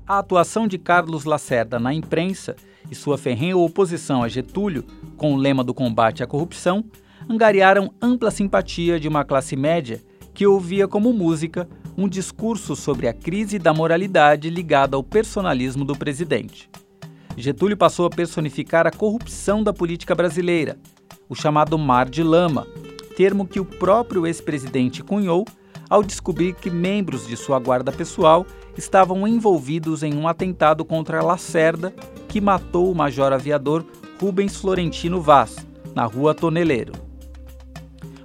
A 0.09 0.19
atuação 0.21 0.67
de 0.67 0.79
Carlos 0.79 1.27
Lacerda 1.27 1.79
na 1.79 1.93
imprensa 1.93 2.57
e 2.91 2.95
sua 2.95 3.19
ferrenha 3.19 3.59
oposição 3.59 4.23
a 4.23 4.29
Getúlio, 4.29 4.85
com 5.19 5.35
o 5.35 5.37
lema 5.37 5.63
do 5.63 5.75
combate 5.75 6.23
à 6.23 6.27
corrupção, 6.27 6.83
angariaram 7.29 7.91
ampla 8.01 8.31
simpatia 8.31 8.99
de 8.99 9.07
uma 9.07 9.23
classe 9.23 9.55
média 9.55 10.01
que 10.35 10.47
ouvia 10.47 10.89
como 10.89 11.13
música 11.13 11.69
um 11.97 12.09
discurso 12.09 12.75
sobre 12.75 13.07
a 13.07 13.13
crise 13.13 13.59
da 13.59 13.75
moralidade 13.75 14.49
ligada 14.49 14.97
ao 14.97 15.03
personalismo 15.03 15.85
do 15.85 15.97
presidente. 15.97 16.71
Getúlio 17.37 17.77
passou 17.77 18.07
a 18.07 18.11
personificar 18.11 18.87
a 18.87 18.91
corrupção 18.91 19.63
da 19.63 19.73
política 19.73 20.15
brasileira, 20.15 20.79
o 21.29 21.35
chamado 21.35 21.79
mar 21.79 22.09
de 22.09 22.23
lama, 22.23 22.67
termo 23.17 23.47
que 23.47 23.61
o 23.61 23.65
próprio 23.65 24.27
ex-presidente 24.27 25.03
cunhou 25.03 25.47
ao 25.89 26.03
descobrir 26.03 26.55
que 26.55 26.71
membros 26.71 27.27
de 27.27 27.37
sua 27.37 27.59
guarda 27.59 27.93
pessoal 27.93 28.47
estavam 28.77 29.29
envolvidos 29.29 30.03
em 30.03 30.15
um 30.15 30.27
atentado 30.27 30.85
contra 30.85 31.23
Lacerda, 31.23 31.95
que 32.29 32.41
matou 32.41 32.91
o 32.91 32.95
major 32.95 33.33
aviador 33.33 33.85
Rubens 34.21 34.57
Florentino 34.57 35.21
Vaz, 35.21 35.57
na 35.95 36.07
Rua 36.07 36.35
Toneleiro. 36.35 36.93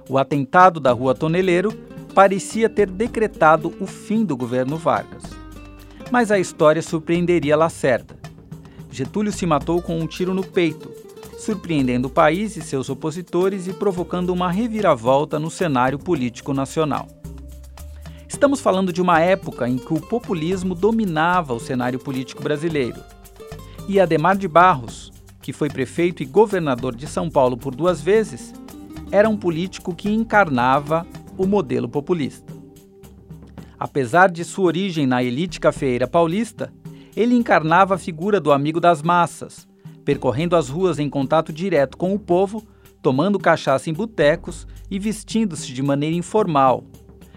O 0.08 0.16
atentado 0.16 0.80
da 0.80 0.92
Rua 0.92 1.14
Toneleiro 1.14 1.70
parecia 2.18 2.68
ter 2.68 2.90
decretado 2.90 3.72
o 3.78 3.86
fim 3.86 4.24
do 4.24 4.36
governo 4.36 4.76
Vargas. 4.76 5.22
Mas 6.10 6.32
a 6.32 6.38
história 6.40 6.82
surpreenderia 6.82 7.56
Lacerda. 7.56 8.16
Getúlio 8.90 9.30
se 9.30 9.46
matou 9.46 9.80
com 9.80 10.00
um 10.00 10.04
tiro 10.04 10.34
no 10.34 10.44
peito, 10.44 10.90
surpreendendo 11.38 12.08
o 12.08 12.10
país 12.10 12.56
e 12.56 12.60
seus 12.60 12.90
opositores 12.90 13.68
e 13.68 13.72
provocando 13.72 14.30
uma 14.30 14.50
reviravolta 14.50 15.38
no 15.38 15.48
cenário 15.48 15.96
político 15.96 16.52
nacional. 16.52 17.06
Estamos 18.26 18.60
falando 18.60 18.92
de 18.92 19.00
uma 19.00 19.20
época 19.20 19.68
em 19.68 19.78
que 19.78 19.94
o 19.94 20.00
populismo 20.00 20.74
dominava 20.74 21.54
o 21.54 21.60
cenário 21.60 22.00
político 22.00 22.42
brasileiro. 22.42 23.00
E 23.86 24.00
Ademar 24.00 24.36
de 24.36 24.48
Barros, 24.48 25.12
que 25.40 25.52
foi 25.52 25.70
prefeito 25.70 26.20
e 26.20 26.26
governador 26.26 26.96
de 26.96 27.06
São 27.06 27.30
Paulo 27.30 27.56
por 27.56 27.76
duas 27.76 28.02
vezes, 28.02 28.52
era 29.12 29.28
um 29.28 29.36
político 29.36 29.94
que 29.94 30.10
encarnava 30.10 31.06
o 31.38 31.46
modelo 31.46 31.88
populista. 31.88 32.52
Apesar 33.78 34.28
de 34.28 34.44
sua 34.44 34.66
origem 34.66 35.06
na 35.06 35.22
elite 35.22 35.60
cafeeira 35.60 36.08
paulista, 36.08 36.72
ele 37.16 37.34
encarnava 37.34 37.94
a 37.94 37.98
figura 37.98 38.40
do 38.40 38.52
amigo 38.52 38.80
das 38.80 39.02
massas, 39.02 39.68
percorrendo 40.04 40.56
as 40.56 40.68
ruas 40.68 40.98
em 40.98 41.08
contato 41.08 41.52
direto 41.52 41.96
com 41.96 42.12
o 42.12 42.18
povo, 42.18 42.66
tomando 43.00 43.38
cachaça 43.38 43.88
em 43.88 43.92
botecos 43.92 44.66
e 44.90 44.98
vestindo-se 44.98 45.72
de 45.72 45.82
maneira 45.82 46.16
informal. 46.16 46.84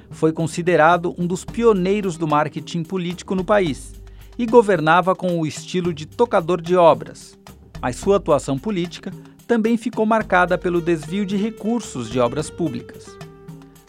Foi 0.10 0.34
considerado 0.34 1.16
um 1.18 1.28
dos 1.28 1.46
pioneiros 1.46 2.18
do 2.18 2.28
marketing 2.28 2.84
político 2.84 3.36
no 3.36 3.46
país 3.46 3.94
e 4.38 4.46
governava 4.46 5.16
com 5.16 5.40
o 5.40 5.46
estilo 5.46 5.94
de 5.94 6.06
tocador 6.06 6.60
de 6.60 6.76
obras. 6.76 7.38
Mas 7.80 7.96
sua 7.96 8.18
atuação 8.18 8.58
política 8.58 9.12
também 9.48 9.78
ficou 9.78 10.06
marcada 10.06 10.58
pelo 10.58 10.82
desvio 10.82 11.26
de 11.26 11.38
recursos 11.38 12.10
de 12.10 12.20
obras 12.20 12.50
públicas. 12.50 13.18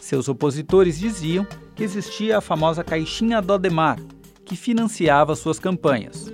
Seus 0.03 0.27
opositores 0.27 0.99
diziam 0.99 1.47
que 1.73 1.81
existia 1.81 2.37
a 2.37 2.41
famosa 2.41 2.83
caixinha 2.83 3.41
do 3.41 3.53
Ademar, 3.53 3.97
que 4.43 4.53
financiava 4.53 5.33
suas 5.33 5.59
campanhas. 5.59 6.29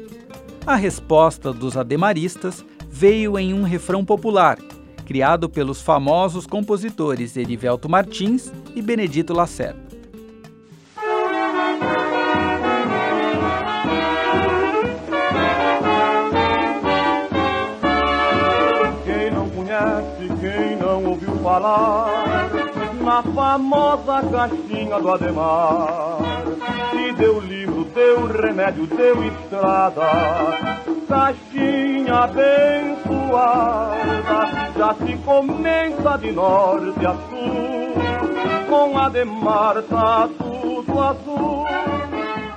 A 0.66 0.76
resposta 0.76 1.54
dos 1.54 1.78
ademaristas 1.78 2.66
veio 2.90 3.38
em 3.38 3.54
um 3.54 3.62
refrão 3.62 4.04
popular, 4.04 4.58
criado 5.06 5.48
pelos 5.48 5.84
famosos 5.84 6.48
compositores 6.48 7.38
Erivelto 7.38 7.88
Martins 7.88 8.52
e 8.76 8.82
Benedito 8.82 9.34
Lacerda. 9.34 9.88
falar 21.44 22.49
na 23.02 23.24
famosa 23.24 24.22
caixinha 24.30 25.00
do 25.00 25.10
Ademar. 25.10 26.18
Se 26.92 27.12
deu 27.14 27.40
livro, 27.40 27.86
deu 27.86 28.26
remédio, 28.26 28.86
deu 28.88 29.24
estrada, 29.24 30.02
caixinha 31.08 32.14
abençoada, 32.16 33.94
já 34.78 34.94
se 34.96 35.18
comenta 35.18 36.18
de 36.18 36.32
norte 36.32 37.06
a 37.06 37.14
sul, 37.14 37.94
com 38.70 38.98
Ademar 38.98 39.82
tá 39.84 40.28
tudo 40.38 41.00
azul. 41.00 41.66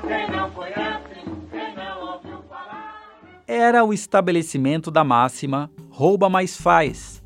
Quem 0.06 0.30
não 0.30 0.50
conhece, 0.50 1.24
quem 1.50 1.74
não 1.76 2.14
ouviu 2.14 2.42
falar. 2.48 3.00
Era 3.46 3.84
o 3.84 3.92
estabelecimento 3.92 4.90
da 4.90 5.04
máxima 5.04 5.70
rouba 5.90 6.28
mais 6.28 6.56
faz 6.56 7.22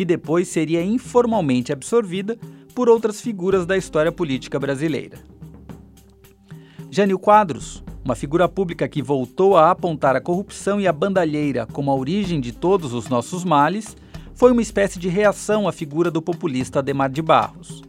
que 0.00 0.04
depois 0.06 0.48
seria 0.48 0.82
informalmente 0.82 1.72
absorvida 1.74 2.38
por 2.80 2.88
outras 2.88 3.20
figuras 3.20 3.66
da 3.66 3.76
história 3.76 4.10
política 4.10 4.58
brasileira. 4.58 5.18
Jânio 6.90 7.18
Quadros, 7.18 7.84
uma 8.02 8.14
figura 8.14 8.48
pública 8.48 8.88
que 8.88 9.02
voltou 9.02 9.54
a 9.54 9.70
apontar 9.70 10.16
a 10.16 10.20
corrupção 10.20 10.80
e 10.80 10.88
a 10.88 10.92
bandalheira 10.94 11.66
como 11.66 11.90
a 11.90 11.94
origem 11.94 12.40
de 12.40 12.52
todos 12.52 12.94
os 12.94 13.06
nossos 13.06 13.44
males, 13.44 13.94
foi 14.34 14.50
uma 14.50 14.62
espécie 14.62 14.98
de 14.98 15.10
reação 15.10 15.68
à 15.68 15.72
figura 15.72 16.10
do 16.10 16.22
populista 16.22 16.78
Ademar 16.78 17.10
de 17.10 17.20
Barros. 17.20 17.82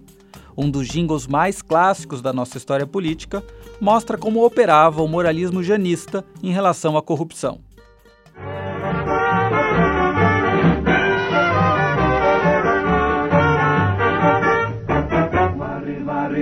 Um 0.58 0.69
dos 0.69 0.89
jingles 0.89 1.25
mais 1.25 1.62
clássicos 1.62 2.21
da 2.21 2.34
nossa 2.34 2.58
história 2.58 2.86
política 2.86 3.41
mostra 3.80 4.17
como 4.17 4.43
operava 4.43 5.01
o 5.01 5.08
moralismo 5.08 5.63
janista 5.63 6.21
em 6.43 6.51
relação 6.51 6.97
à 6.97 7.01
corrupção. 7.01 7.62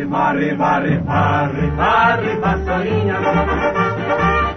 Varre, 0.09 0.55
varre, 0.55 0.97
varre, 1.05 1.67
varre, 1.77 2.35
vassourinha. 2.39 3.15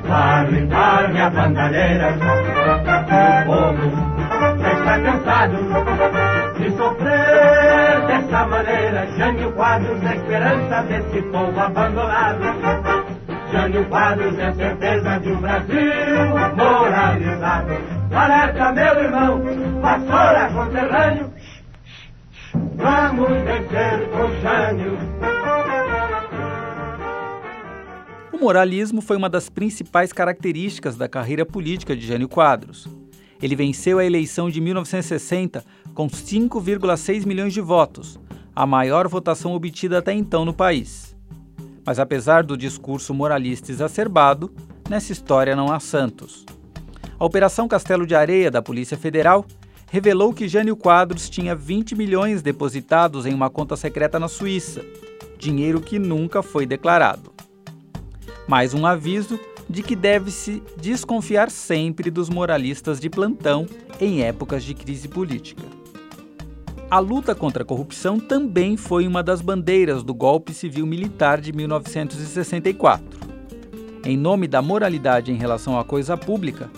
Varre, 0.08 0.66
varre 0.66 1.20
a 1.20 1.30
bandalheira. 1.30 2.08
O 2.12 3.44
povo 3.44 4.12
já 4.58 4.72
está 4.72 5.00
cansado 5.00 5.58
de 6.58 6.70
sofrer 6.70 8.06
dessa 8.06 8.46
maneira. 8.46 9.06
Jânio 9.18 9.52
Quadros 9.52 10.02
é 10.02 10.16
esperança 10.16 10.82
desse 10.84 11.22
povo 11.30 11.60
abandonado. 11.60 12.40
Jânio 13.52 13.84
Quadros 13.90 14.38
é 14.38 14.52
certeza 14.52 15.20
de 15.20 15.32
um 15.32 15.36
Brasil 15.36 15.76
moralizado. 16.56 17.72
Alerta, 18.10 18.72
meu 18.72 19.04
irmão, 19.04 19.42
vassoura 19.82 20.50
conterrâneo. 20.54 21.30
Vamos 22.76 23.28
vencer 23.28 24.08
com 24.10 24.28
Jânio. 24.40 25.11
Moralismo 28.42 29.00
foi 29.00 29.16
uma 29.16 29.30
das 29.30 29.48
principais 29.48 30.12
características 30.12 30.96
da 30.96 31.08
carreira 31.08 31.46
política 31.46 31.94
de 31.94 32.04
Jânio 32.04 32.28
Quadros. 32.28 32.88
Ele 33.40 33.54
venceu 33.54 34.00
a 34.00 34.04
eleição 34.04 34.50
de 34.50 34.60
1960 34.60 35.64
com 35.94 36.08
5,6 36.08 37.24
milhões 37.24 37.54
de 37.54 37.60
votos, 37.60 38.18
a 38.54 38.66
maior 38.66 39.06
votação 39.06 39.54
obtida 39.54 39.98
até 39.98 40.12
então 40.12 40.44
no 40.44 40.52
país. 40.52 41.14
Mas 41.86 42.00
apesar 42.00 42.42
do 42.42 42.56
discurso 42.56 43.14
moralista 43.14 43.70
exacerbado, 43.70 44.52
nessa 44.90 45.12
história 45.12 45.54
não 45.54 45.72
há 45.72 45.78
santos. 45.78 46.44
A 47.16 47.24
Operação 47.24 47.68
Castelo 47.68 48.04
de 48.04 48.16
Areia 48.16 48.50
da 48.50 48.60
Polícia 48.60 48.96
Federal 48.96 49.46
revelou 49.88 50.34
que 50.34 50.48
Jânio 50.48 50.74
Quadros 50.74 51.30
tinha 51.30 51.54
20 51.54 51.94
milhões 51.94 52.42
depositados 52.42 53.24
em 53.24 53.34
uma 53.34 53.48
conta 53.48 53.76
secreta 53.76 54.18
na 54.18 54.26
Suíça, 54.26 54.84
dinheiro 55.38 55.80
que 55.80 55.96
nunca 55.96 56.42
foi 56.42 56.66
declarado. 56.66 57.32
Mais 58.46 58.74
um 58.74 58.84
aviso 58.84 59.38
de 59.68 59.82
que 59.82 59.96
deve-se 59.96 60.62
desconfiar 60.76 61.50
sempre 61.50 62.10
dos 62.10 62.28
moralistas 62.28 63.00
de 63.00 63.08
plantão 63.08 63.66
em 64.00 64.22
épocas 64.22 64.64
de 64.64 64.74
crise 64.74 65.08
política. 65.08 65.62
A 66.90 66.98
luta 66.98 67.34
contra 67.34 67.62
a 67.62 67.66
corrupção 67.66 68.20
também 68.20 68.76
foi 68.76 69.06
uma 69.06 69.22
das 69.22 69.40
bandeiras 69.40 70.02
do 70.02 70.12
golpe 70.12 70.52
civil-militar 70.52 71.40
de 71.40 71.50
1964. 71.52 73.18
Em 74.04 74.16
nome 74.16 74.46
da 74.46 74.60
moralidade 74.60 75.32
em 75.32 75.36
relação 75.36 75.78
à 75.78 75.84
coisa 75.84 76.18
pública, 76.18 76.70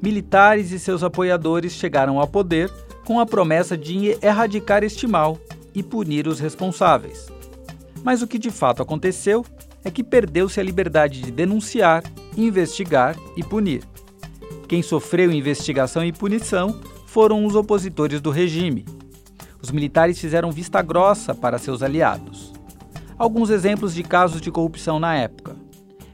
militares 0.00 0.70
e 0.70 0.78
seus 0.78 1.02
apoiadores 1.02 1.72
chegaram 1.72 2.20
ao 2.20 2.28
poder 2.28 2.70
com 3.04 3.18
a 3.18 3.26
promessa 3.26 3.76
de 3.76 4.16
erradicar 4.22 4.84
este 4.84 5.06
mal 5.06 5.36
e 5.74 5.82
punir 5.82 6.28
os 6.28 6.38
responsáveis. 6.38 7.26
Mas 8.04 8.22
o 8.22 8.26
que 8.28 8.38
de 8.38 8.50
fato 8.50 8.82
aconteceu 8.82 9.44
é 9.86 9.90
que 9.90 10.02
perdeu-se 10.02 10.58
a 10.58 10.64
liberdade 10.64 11.22
de 11.22 11.30
denunciar, 11.30 12.02
investigar 12.36 13.16
e 13.36 13.44
punir. 13.44 13.84
Quem 14.66 14.82
sofreu 14.82 15.30
investigação 15.30 16.04
e 16.04 16.12
punição 16.12 16.80
foram 17.06 17.46
os 17.46 17.54
opositores 17.54 18.20
do 18.20 18.32
regime. 18.32 18.84
Os 19.62 19.70
militares 19.70 20.18
fizeram 20.18 20.50
vista 20.50 20.82
grossa 20.82 21.36
para 21.36 21.56
seus 21.56 21.84
aliados. 21.84 22.52
Alguns 23.16 23.48
exemplos 23.48 23.94
de 23.94 24.02
casos 24.02 24.40
de 24.40 24.50
corrupção 24.50 24.98
na 24.98 25.14
época. 25.14 25.54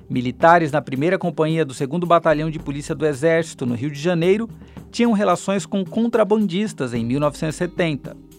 Militares 0.09 0.71
na 0.71 0.83
primeira 0.83 1.19
companhia 1.19 1.65
do 1.65 1.73
2 1.73 2.05
Batalhão 2.07 2.51
de 2.51 2.59
Polícia 2.59 2.95
do 2.95 3.07
Exército, 3.07 3.65
no 3.65 3.75
Rio 3.75 3.91
de 3.91 3.99
Janeiro, 3.99 4.51
tinham 4.91 5.13
relações 5.13 5.65
com 5.65 5.83
contrabandistas 5.83 6.93
em 6.93 7.03
1970. 7.07 8.32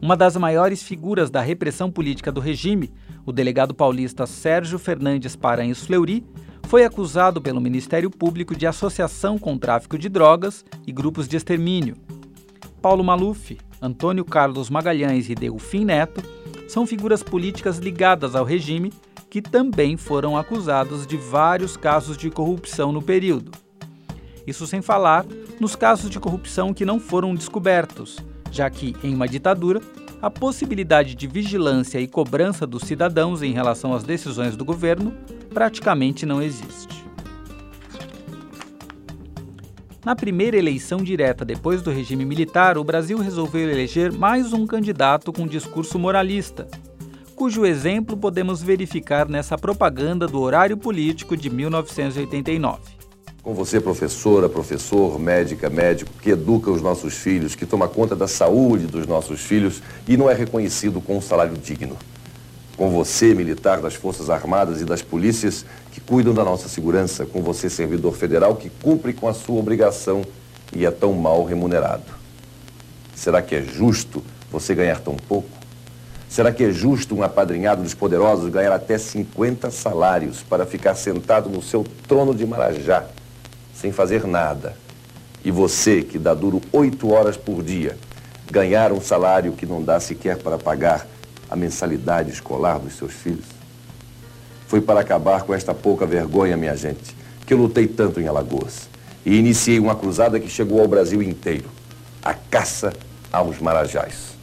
Uma 0.00 0.16
das 0.16 0.36
maiores 0.36 0.80
figuras 0.80 1.28
da 1.28 1.40
repressão 1.40 1.90
política 1.90 2.30
do 2.30 2.40
regime, 2.40 2.92
o 3.26 3.32
delegado 3.32 3.74
paulista 3.74 4.26
Sérgio 4.26 4.78
Fernandes 4.78 5.34
Paranhos 5.34 5.84
Fleury, 5.84 6.24
foi 6.68 6.84
acusado 6.84 7.42
pelo 7.42 7.60
Ministério 7.60 8.08
Público 8.08 8.54
de 8.54 8.66
associação 8.66 9.38
com 9.38 9.58
tráfico 9.58 9.98
de 9.98 10.08
drogas 10.08 10.64
e 10.86 10.92
grupos 10.92 11.26
de 11.26 11.36
extermínio. 11.36 11.96
Paulo 12.80 13.02
Maluf, 13.02 13.58
Antônio 13.82 14.24
Carlos 14.24 14.70
Magalhães 14.70 15.28
e 15.28 15.34
Delfim 15.34 15.84
Neto 15.84 16.22
são 16.68 16.86
figuras 16.86 17.22
políticas 17.22 17.78
ligadas 17.78 18.36
ao 18.36 18.44
regime 18.44 18.92
que 19.28 19.42
também 19.42 19.96
foram 19.96 20.36
acusados 20.36 21.06
de 21.06 21.16
vários 21.16 21.76
casos 21.76 22.16
de 22.16 22.30
corrupção 22.30 22.92
no 22.92 23.02
período. 23.02 23.50
Isso 24.46 24.66
sem 24.66 24.80
falar 24.80 25.26
nos 25.58 25.74
casos 25.74 26.08
de 26.08 26.20
corrupção 26.20 26.72
que 26.72 26.84
não 26.84 27.00
foram 27.00 27.34
descobertos, 27.34 28.18
já 28.50 28.68
que, 28.68 28.94
em 29.02 29.14
uma 29.14 29.28
ditadura, 29.28 29.80
a 30.20 30.30
possibilidade 30.30 31.14
de 31.14 31.26
vigilância 31.26 32.00
e 32.00 32.08
cobrança 32.08 32.66
dos 32.66 32.82
cidadãos 32.82 33.42
em 33.42 33.52
relação 33.52 33.94
às 33.94 34.02
decisões 34.02 34.56
do 34.56 34.64
governo 34.64 35.14
praticamente 35.52 36.26
não 36.26 36.42
existe. 36.42 37.04
Na 40.04 40.16
primeira 40.16 40.56
eleição 40.56 40.98
direta 40.98 41.44
depois 41.44 41.82
do 41.82 41.90
regime 41.90 42.24
militar, 42.24 42.78
o 42.78 42.84
Brasil 42.84 43.18
resolveu 43.18 43.68
eleger 43.68 44.12
mais 44.12 44.52
um 44.52 44.66
candidato 44.66 45.32
com 45.32 45.46
discurso 45.46 45.98
moralista, 45.98 46.66
cujo 47.36 47.66
exemplo 47.66 48.16
podemos 48.16 48.62
verificar 48.62 49.28
nessa 49.28 49.56
propaganda 49.56 50.26
do 50.26 50.40
horário 50.40 50.76
político 50.76 51.36
de 51.36 51.50
1989. 51.50 52.97
Com 53.42 53.54
você, 53.54 53.80
professora, 53.80 54.48
professor, 54.48 55.18
médica, 55.18 55.70
médico, 55.70 56.10
que 56.20 56.30
educa 56.30 56.70
os 56.70 56.82
nossos 56.82 57.14
filhos, 57.14 57.54
que 57.54 57.64
toma 57.64 57.88
conta 57.88 58.16
da 58.16 58.26
saúde 58.26 58.86
dos 58.86 59.06
nossos 59.06 59.40
filhos 59.40 59.80
e 60.08 60.16
não 60.16 60.28
é 60.28 60.34
reconhecido 60.34 61.00
com 61.00 61.16
um 61.16 61.20
salário 61.20 61.56
digno. 61.56 61.96
Com 62.76 62.90
você, 62.90 63.34
militar 63.34 63.80
das 63.80 63.94
Forças 63.94 64.28
Armadas 64.28 64.80
e 64.80 64.84
das 64.84 65.02
polícias, 65.02 65.64
que 65.92 66.00
cuidam 66.00 66.34
da 66.34 66.44
nossa 66.44 66.68
segurança. 66.68 67.24
Com 67.24 67.40
você, 67.40 67.70
servidor 67.70 68.16
federal, 68.16 68.56
que 68.56 68.70
cumpre 68.82 69.12
com 69.12 69.28
a 69.28 69.34
sua 69.34 69.58
obrigação 69.58 70.22
e 70.74 70.84
é 70.84 70.90
tão 70.90 71.12
mal 71.12 71.44
remunerado. 71.44 72.04
Será 73.14 73.40
que 73.40 73.54
é 73.54 73.62
justo 73.62 74.22
você 74.50 74.74
ganhar 74.74 75.00
tão 75.00 75.14
pouco? 75.14 75.48
Será 76.28 76.52
que 76.52 76.64
é 76.64 76.70
justo 76.70 77.14
um 77.14 77.22
apadrinhado 77.22 77.82
dos 77.82 77.94
poderosos 77.94 78.50
ganhar 78.50 78.72
até 78.72 78.98
50 78.98 79.70
salários 79.70 80.42
para 80.42 80.66
ficar 80.66 80.94
sentado 80.94 81.48
no 81.48 81.62
seu 81.62 81.86
trono 82.06 82.34
de 82.34 82.44
Marajá, 82.44 83.06
sem 83.80 83.92
fazer 83.92 84.26
nada? 84.26 84.76
E 85.44 85.50
você, 85.50 86.02
que 86.02 86.18
dá 86.18 86.34
duro 86.34 86.60
oito 86.72 87.10
horas 87.10 87.36
por 87.36 87.62
dia, 87.62 87.96
ganhar 88.50 88.92
um 88.92 89.00
salário 89.00 89.52
que 89.52 89.66
não 89.66 89.82
dá 89.82 90.00
sequer 90.00 90.38
para 90.38 90.58
pagar 90.58 91.06
a 91.48 91.54
mensalidade 91.54 92.30
escolar 92.30 92.78
dos 92.78 92.94
seus 92.94 93.12
filhos? 93.12 93.46
Foi 94.66 94.80
para 94.80 95.00
acabar 95.00 95.42
com 95.42 95.54
esta 95.54 95.72
pouca 95.72 96.04
vergonha, 96.04 96.56
minha 96.56 96.76
gente, 96.76 97.16
que 97.46 97.54
eu 97.54 97.58
lutei 97.58 97.86
tanto 97.86 98.20
em 98.20 98.26
Alagoas. 98.26 98.88
E 99.24 99.36
iniciei 99.36 99.78
uma 99.78 99.94
cruzada 99.94 100.40
que 100.40 100.48
chegou 100.48 100.80
ao 100.80 100.88
Brasil 100.88 101.22
inteiro. 101.22 101.70
A 102.22 102.34
caça 102.34 102.92
aos 103.32 103.60
marajás. 103.60 104.36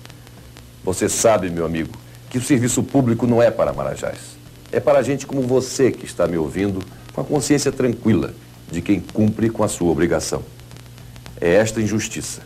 Você 0.84 1.10
sabe, 1.10 1.50
meu 1.50 1.66
amigo, 1.66 1.92
que 2.30 2.38
o 2.38 2.42
serviço 2.42 2.82
público 2.82 3.28
não 3.28 3.42
é 3.42 3.52
para 3.52 3.74
Marajás. 3.74 4.36
É 4.72 4.80
para 4.80 5.02
gente 5.02 5.26
como 5.26 5.42
você 5.42 5.92
que 5.92 6.06
está 6.06 6.28
me 6.28 6.38
ouvindo, 6.38 6.84
com 7.14 7.22
a 7.22 7.24
consciência 7.24 7.72
tranquila 7.72 8.34
de 8.72 8.82
quem 8.82 9.00
cumpre 9.00 9.50
com 9.50 9.64
a 9.64 9.68
sua 9.68 9.92
obrigação. 9.92 10.44
É 11.40 11.54
esta 11.56 11.82
injustiça, 11.82 12.42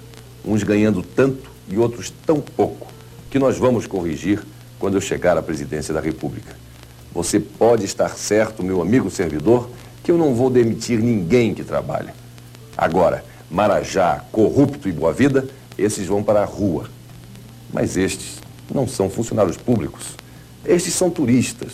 uns 0.46 0.64
ganhando 0.64 1.02
tanto 1.02 1.50
e 1.68 1.78
outros 1.78 2.14
tão 2.26 2.42
pouco, 2.42 2.88
que 3.30 3.40
nós 3.40 3.58
vamos 3.58 3.86
corrigir 3.86 4.42
quando 4.78 4.96
eu 4.96 5.02
chegar 5.02 5.38
à 5.38 5.42
presidência 5.42 5.94
da 5.94 6.00
República. 6.00 6.56
Você 7.14 7.40
pode 7.40 7.86
estar 7.86 8.10
certo, 8.18 8.64
meu 8.64 8.82
amigo 8.82 9.10
servidor, 9.10 9.70
que 10.04 10.12
eu 10.12 10.18
não 10.18 10.34
vou 10.34 10.50
demitir 10.50 11.00
ninguém 11.00 11.54
que 11.54 11.64
trabalha. 11.64 12.14
Agora, 12.78 13.24
Marajá, 13.50 14.24
corrupto 14.32 14.88
e 14.88 14.92
boa 14.92 15.12
vida, 15.12 15.48
esses 15.78 16.08
vão 16.08 16.24
para 16.24 16.42
a 16.42 16.46
rua 16.46 16.90
mas 17.72 17.98
estes 17.98 18.40
não 18.74 18.88
são 18.88 19.10
funcionários 19.10 19.58
públicos. 19.58 20.16
Estes 20.66 20.94
são 20.94 21.10
turistas. 21.10 21.72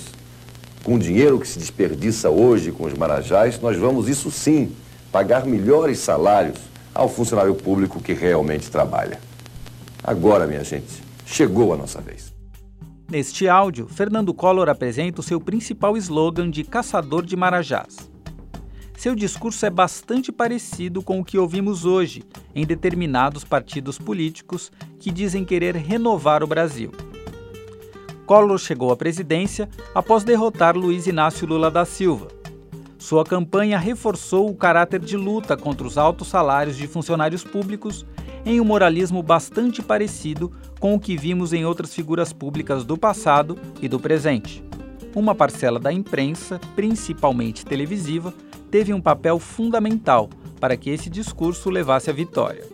Com 0.85 0.97
o 0.97 0.99
dinheiro 0.99 1.39
que 1.39 1.47
se 1.47 1.57
desperdiça 1.57 2.29
hoje 2.29 2.71
com 2.71 2.85
os 2.85 2.93
marajás, 2.93 3.59
nós 3.59 3.75
vamos, 3.75 4.07
isso 4.07 4.29
sim, 4.29 4.71
pagar 5.11 5.43
melhores 5.43 5.97
salários 5.97 6.59
ao 6.93 7.09
funcionário 7.09 7.55
público 7.55 7.99
que 7.99 8.13
realmente 8.13 8.69
trabalha. 8.69 9.19
Agora, 10.03 10.45
minha 10.45 10.63
gente, 10.63 11.01
chegou 11.25 11.73
a 11.73 11.75
nossa 11.75 11.99
vez. 11.99 12.31
Neste 13.09 13.49
áudio, 13.49 13.87
Fernando 13.87 14.31
Collor 14.31 14.69
apresenta 14.69 15.21
o 15.21 15.23
seu 15.23 15.41
principal 15.41 15.97
slogan 15.97 16.51
de 16.51 16.63
caçador 16.63 17.25
de 17.25 17.35
marajás. 17.35 18.07
Seu 18.95 19.15
discurso 19.15 19.65
é 19.65 19.71
bastante 19.71 20.31
parecido 20.31 21.01
com 21.01 21.19
o 21.19 21.25
que 21.25 21.39
ouvimos 21.39 21.83
hoje 21.83 22.23
em 22.53 22.63
determinados 22.63 23.43
partidos 23.43 23.97
políticos 23.97 24.71
que 24.99 25.09
dizem 25.09 25.43
querer 25.43 25.75
renovar 25.75 26.43
o 26.43 26.47
Brasil. 26.47 26.91
Collor 28.25 28.57
chegou 28.57 28.91
à 28.91 28.97
presidência 28.97 29.69
após 29.93 30.23
derrotar 30.23 30.75
Luiz 30.75 31.05
Inácio 31.05 31.47
Lula 31.47 31.69
da 31.69 31.85
Silva. 31.85 32.27
Sua 32.97 33.23
campanha 33.23 33.77
reforçou 33.77 34.49
o 34.49 34.55
caráter 34.55 34.99
de 34.99 35.15
luta 35.15 35.55
contra 35.55 35.85
os 35.85 35.95
altos 35.95 36.27
salários 36.27 36.75
de 36.75 36.87
funcionários 36.87 37.43
públicos 37.43 38.03
em 38.43 38.59
um 38.59 38.65
moralismo 38.65 39.21
bastante 39.21 39.81
parecido 39.81 40.51
com 40.79 40.95
o 40.95 40.99
que 40.99 41.15
vimos 41.15 41.53
em 41.53 41.65
outras 41.65 41.93
figuras 41.93 42.33
públicas 42.33 42.83
do 42.83 42.97
passado 42.97 43.57
e 43.79 43.87
do 43.87 43.99
presente. 43.99 44.63
Uma 45.15 45.35
parcela 45.35 45.79
da 45.79 45.93
imprensa, 45.93 46.59
principalmente 46.75 47.63
televisiva, 47.63 48.33
teve 48.71 48.91
um 48.91 49.01
papel 49.01 49.39
fundamental 49.39 50.29
para 50.59 50.75
que 50.75 50.89
esse 50.89 51.09
discurso 51.11 51.69
levasse 51.69 52.09
à 52.09 52.13
vitória. 52.13 52.65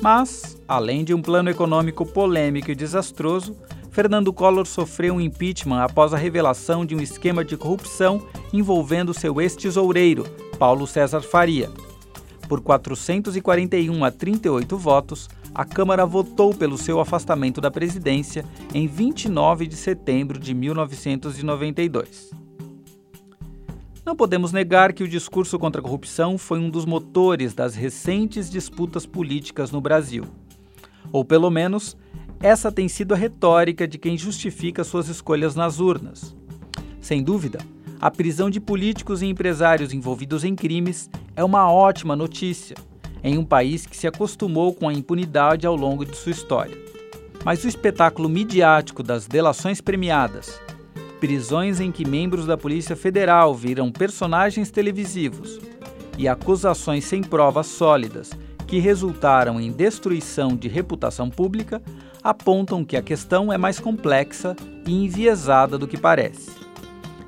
Mas, 0.00 0.60
além 0.66 1.04
de 1.04 1.14
um 1.14 1.22
plano 1.22 1.48
econômico 1.48 2.04
polêmico 2.04 2.72
e 2.72 2.74
desastroso, 2.74 3.56
Fernando 3.92 4.32
Collor 4.32 4.66
sofreu 4.66 5.16
um 5.16 5.20
impeachment 5.20 5.82
após 5.82 6.14
a 6.14 6.16
revelação 6.16 6.84
de 6.84 6.96
um 6.96 7.00
esquema 7.00 7.44
de 7.44 7.58
corrupção 7.58 8.26
envolvendo 8.50 9.12
seu 9.12 9.38
ex-tesoureiro, 9.38 10.24
Paulo 10.58 10.86
César 10.86 11.20
Faria. 11.20 11.70
Por 12.48 12.62
441 12.62 14.02
a 14.02 14.10
38 14.10 14.78
votos, 14.78 15.28
a 15.54 15.66
Câmara 15.66 16.06
votou 16.06 16.54
pelo 16.54 16.78
seu 16.78 17.00
afastamento 17.00 17.60
da 17.60 17.70
presidência 17.70 18.46
em 18.72 18.86
29 18.86 19.66
de 19.66 19.76
setembro 19.76 20.38
de 20.38 20.54
1992. 20.54 22.30
Não 24.06 24.16
podemos 24.16 24.52
negar 24.52 24.94
que 24.94 25.04
o 25.04 25.08
discurso 25.08 25.58
contra 25.58 25.82
a 25.82 25.84
corrupção 25.84 26.38
foi 26.38 26.58
um 26.58 26.70
dos 26.70 26.86
motores 26.86 27.52
das 27.52 27.74
recentes 27.74 28.48
disputas 28.48 29.04
políticas 29.04 29.70
no 29.70 29.82
Brasil. 29.82 30.24
Ou 31.12 31.26
pelo 31.26 31.50
menos, 31.50 31.94
essa 32.42 32.72
tem 32.72 32.88
sido 32.88 33.14
a 33.14 33.16
retórica 33.16 33.86
de 33.86 33.96
quem 33.96 34.18
justifica 34.18 34.82
suas 34.82 35.06
escolhas 35.08 35.54
nas 35.54 35.78
urnas. 35.78 36.34
Sem 37.00 37.22
dúvida, 37.22 37.60
a 38.00 38.10
prisão 38.10 38.50
de 38.50 38.58
políticos 38.58 39.22
e 39.22 39.26
empresários 39.26 39.92
envolvidos 39.92 40.42
em 40.42 40.56
crimes 40.56 41.08
é 41.36 41.44
uma 41.44 41.72
ótima 41.72 42.16
notícia, 42.16 42.76
em 43.22 43.38
um 43.38 43.44
país 43.44 43.86
que 43.86 43.96
se 43.96 44.08
acostumou 44.08 44.74
com 44.74 44.88
a 44.88 44.92
impunidade 44.92 45.68
ao 45.68 45.76
longo 45.76 46.04
de 46.04 46.16
sua 46.16 46.32
história. 46.32 46.76
Mas 47.44 47.62
o 47.62 47.68
espetáculo 47.68 48.28
midiático 48.28 49.04
das 49.04 49.28
delações 49.28 49.80
premiadas, 49.80 50.60
prisões 51.20 51.78
em 51.78 51.92
que 51.92 52.04
membros 52.04 52.44
da 52.44 52.56
Polícia 52.56 52.96
Federal 52.96 53.54
viram 53.54 53.92
personagens 53.92 54.68
televisivos 54.68 55.60
e 56.18 56.26
acusações 56.26 57.04
sem 57.04 57.22
provas 57.22 57.68
sólidas 57.68 58.32
que 58.66 58.80
resultaram 58.80 59.60
em 59.60 59.70
destruição 59.70 60.56
de 60.56 60.66
reputação 60.66 61.30
pública 61.30 61.80
apontam 62.22 62.84
que 62.84 62.96
a 62.96 63.02
questão 63.02 63.52
é 63.52 63.58
mais 63.58 63.78
complexa 63.80 64.54
e 64.86 65.04
enviesada 65.04 65.76
do 65.76 65.88
que 65.88 65.96
parece. 65.96 66.50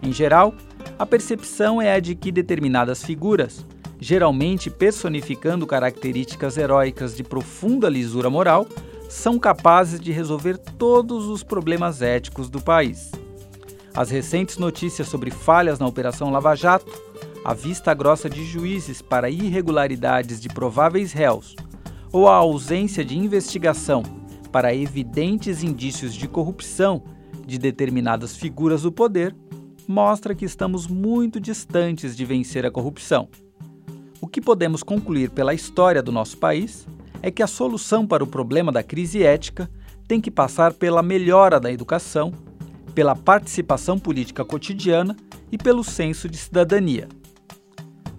Em 0.03 0.13
geral, 0.13 0.55
a 0.99 1.05
percepção 1.05 1.81
é 1.81 1.95
a 1.95 2.01
de 2.01 2.15
que 2.15 2.31
determinadas 2.31 3.03
figuras, 3.03 3.65
geralmente 3.99 4.71
personificando 4.71 5.67
características 5.67 6.57
heróicas 6.57 7.17
de 7.17 7.25
profunda 7.25 7.89
lisura 7.89 8.31
moral, 8.31 8.67
são 9.09 9.39
capazes 9.39 10.01
de 10.01 10.13
resolver 10.13 10.59
todos 10.59 11.27
os 11.27 11.43
problemas 11.43 12.03
éticos 12.03 12.49
do 12.49 12.61
país. 12.61 13.11
As 13.95 14.11
recentes 14.11 14.59
notícias 14.59 15.09
sobre 15.09 15.31
falhas 15.31 15.79
na 15.79 15.87
Operação 15.87 16.31
Lava 16.31 16.55
Jato, 16.55 16.93
a 17.45 17.55
vista 17.55 17.95
grossa 17.95 18.29
de 18.29 18.45
juízes 18.45 19.01
para 19.01 19.31
irregularidades 19.31 20.41
de 20.41 20.49
prováveis 20.49 21.13
réus 21.13 21.55
ou 22.11 22.29
a 22.29 22.37
ausência 22.37 23.05
de 23.05 23.17
investigação 23.19 24.03
para 24.55 24.73
evidentes 24.73 25.65
indícios 25.65 26.15
de 26.15 26.29
corrupção 26.29 27.03
de 27.45 27.59
determinadas 27.59 28.37
figuras 28.37 28.83
do 28.83 28.93
poder 28.93 29.35
mostra 29.89 30.33
que 30.33 30.45
estamos 30.45 30.87
muito 30.87 31.41
distantes 31.41 32.17
de 32.17 32.25
vencer 32.25 32.65
a 32.65 32.71
corrupção. 32.71 33.29
O 34.21 34.29
que 34.29 34.41
podemos 34.41 34.85
concluir 34.85 35.31
pela 35.31 35.55
história 35.55 36.01
do 36.01 36.13
nosso 36.13 36.39
país 36.39 36.87
é 37.21 37.33
que 37.33 37.43
a 37.43 37.49
solução 37.49 38.07
para 38.07 38.23
o 38.23 38.29
problema 38.29 38.71
da 38.71 38.81
crise 38.81 39.25
ética 39.25 39.69
tem 40.07 40.21
que 40.21 40.31
passar 40.31 40.73
pela 40.73 41.03
melhora 41.03 41.59
da 41.59 41.73
educação, 41.73 42.33
pela 42.95 43.17
participação 43.17 43.99
política 43.99 44.45
cotidiana 44.45 45.17
e 45.51 45.59
pelo 45.59 45.83
senso 45.83 46.29
de 46.29 46.37
cidadania. 46.37 47.09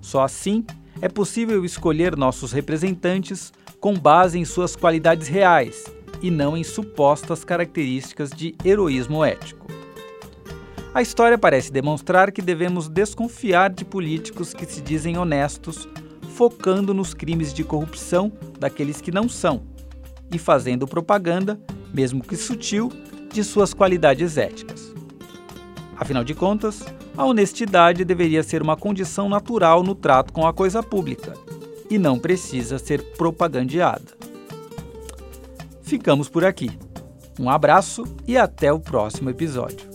Só 0.01 0.21
assim 0.21 0.65
é 1.01 1.07
possível 1.07 1.63
escolher 1.63 2.17
nossos 2.17 2.51
representantes 2.51 3.53
com 3.79 3.93
base 3.93 4.37
em 4.37 4.43
suas 4.43 4.75
qualidades 4.75 5.29
reais 5.29 5.94
e 6.21 6.31
não 6.31 6.55
em 6.55 6.63
supostas 6.63 7.43
características 7.43 8.29
de 8.29 8.55
heroísmo 8.63 9.23
ético. 9.23 9.65
A 10.93 11.01
história 11.01 11.37
parece 11.37 11.71
demonstrar 11.71 12.31
que 12.31 12.41
devemos 12.41 12.87
desconfiar 12.87 13.69
de 13.69 13.83
políticos 13.83 14.53
que 14.53 14.65
se 14.65 14.81
dizem 14.81 15.17
honestos, 15.17 15.87
focando 16.35 16.93
nos 16.93 17.13
crimes 17.13 17.53
de 17.53 17.63
corrupção 17.63 18.31
daqueles 18.57 19.01
que 19.01 19.11
não 19.11 19.27
são, 19.27 19.63
e 20.31 20.37
fazendo 20.37 20.87
propaganda, 20.87 21.59
mesmo 21.93 22.23
que 22.23 22.35
sutil, 22.35 22.89
de 23.31 23.43
suas 23.43 23.73
qualidades 23.73 24.37
éticas. 24.37 24.93
Afinal 25.97 26.23
de 26.23 26.33
contas, 26.33 26.83
a 27.17 27.25
honestidade 27.25 28.03
deveria 28.03 28.43
ser 28.43 28.61
uma 28.61 28.75
condição 28.75 29.29
natural 29.29 29.83
no 29.83 29.95
trato 29.95 30.33
com 30.33 30.45
a 30.45 30.53
coisa 30.53 30.81
pública 30.83 31.33
e 31.89 31.97
não 31.97 32.17
precisa 32.17 32.77
ser 32.77 33.01
propagandeada. 33.17 34.15
Ficamos 35.85 36.27
por 36.27 36.43
aqui. 36.43 36.71
Um 37.39 37.49
abraço 37.49 38.03
e 38.27 38.37
até 38.37 38.73
o 38.73 38.79
próximo 38.79 39.29
episódio. 39.29 39.94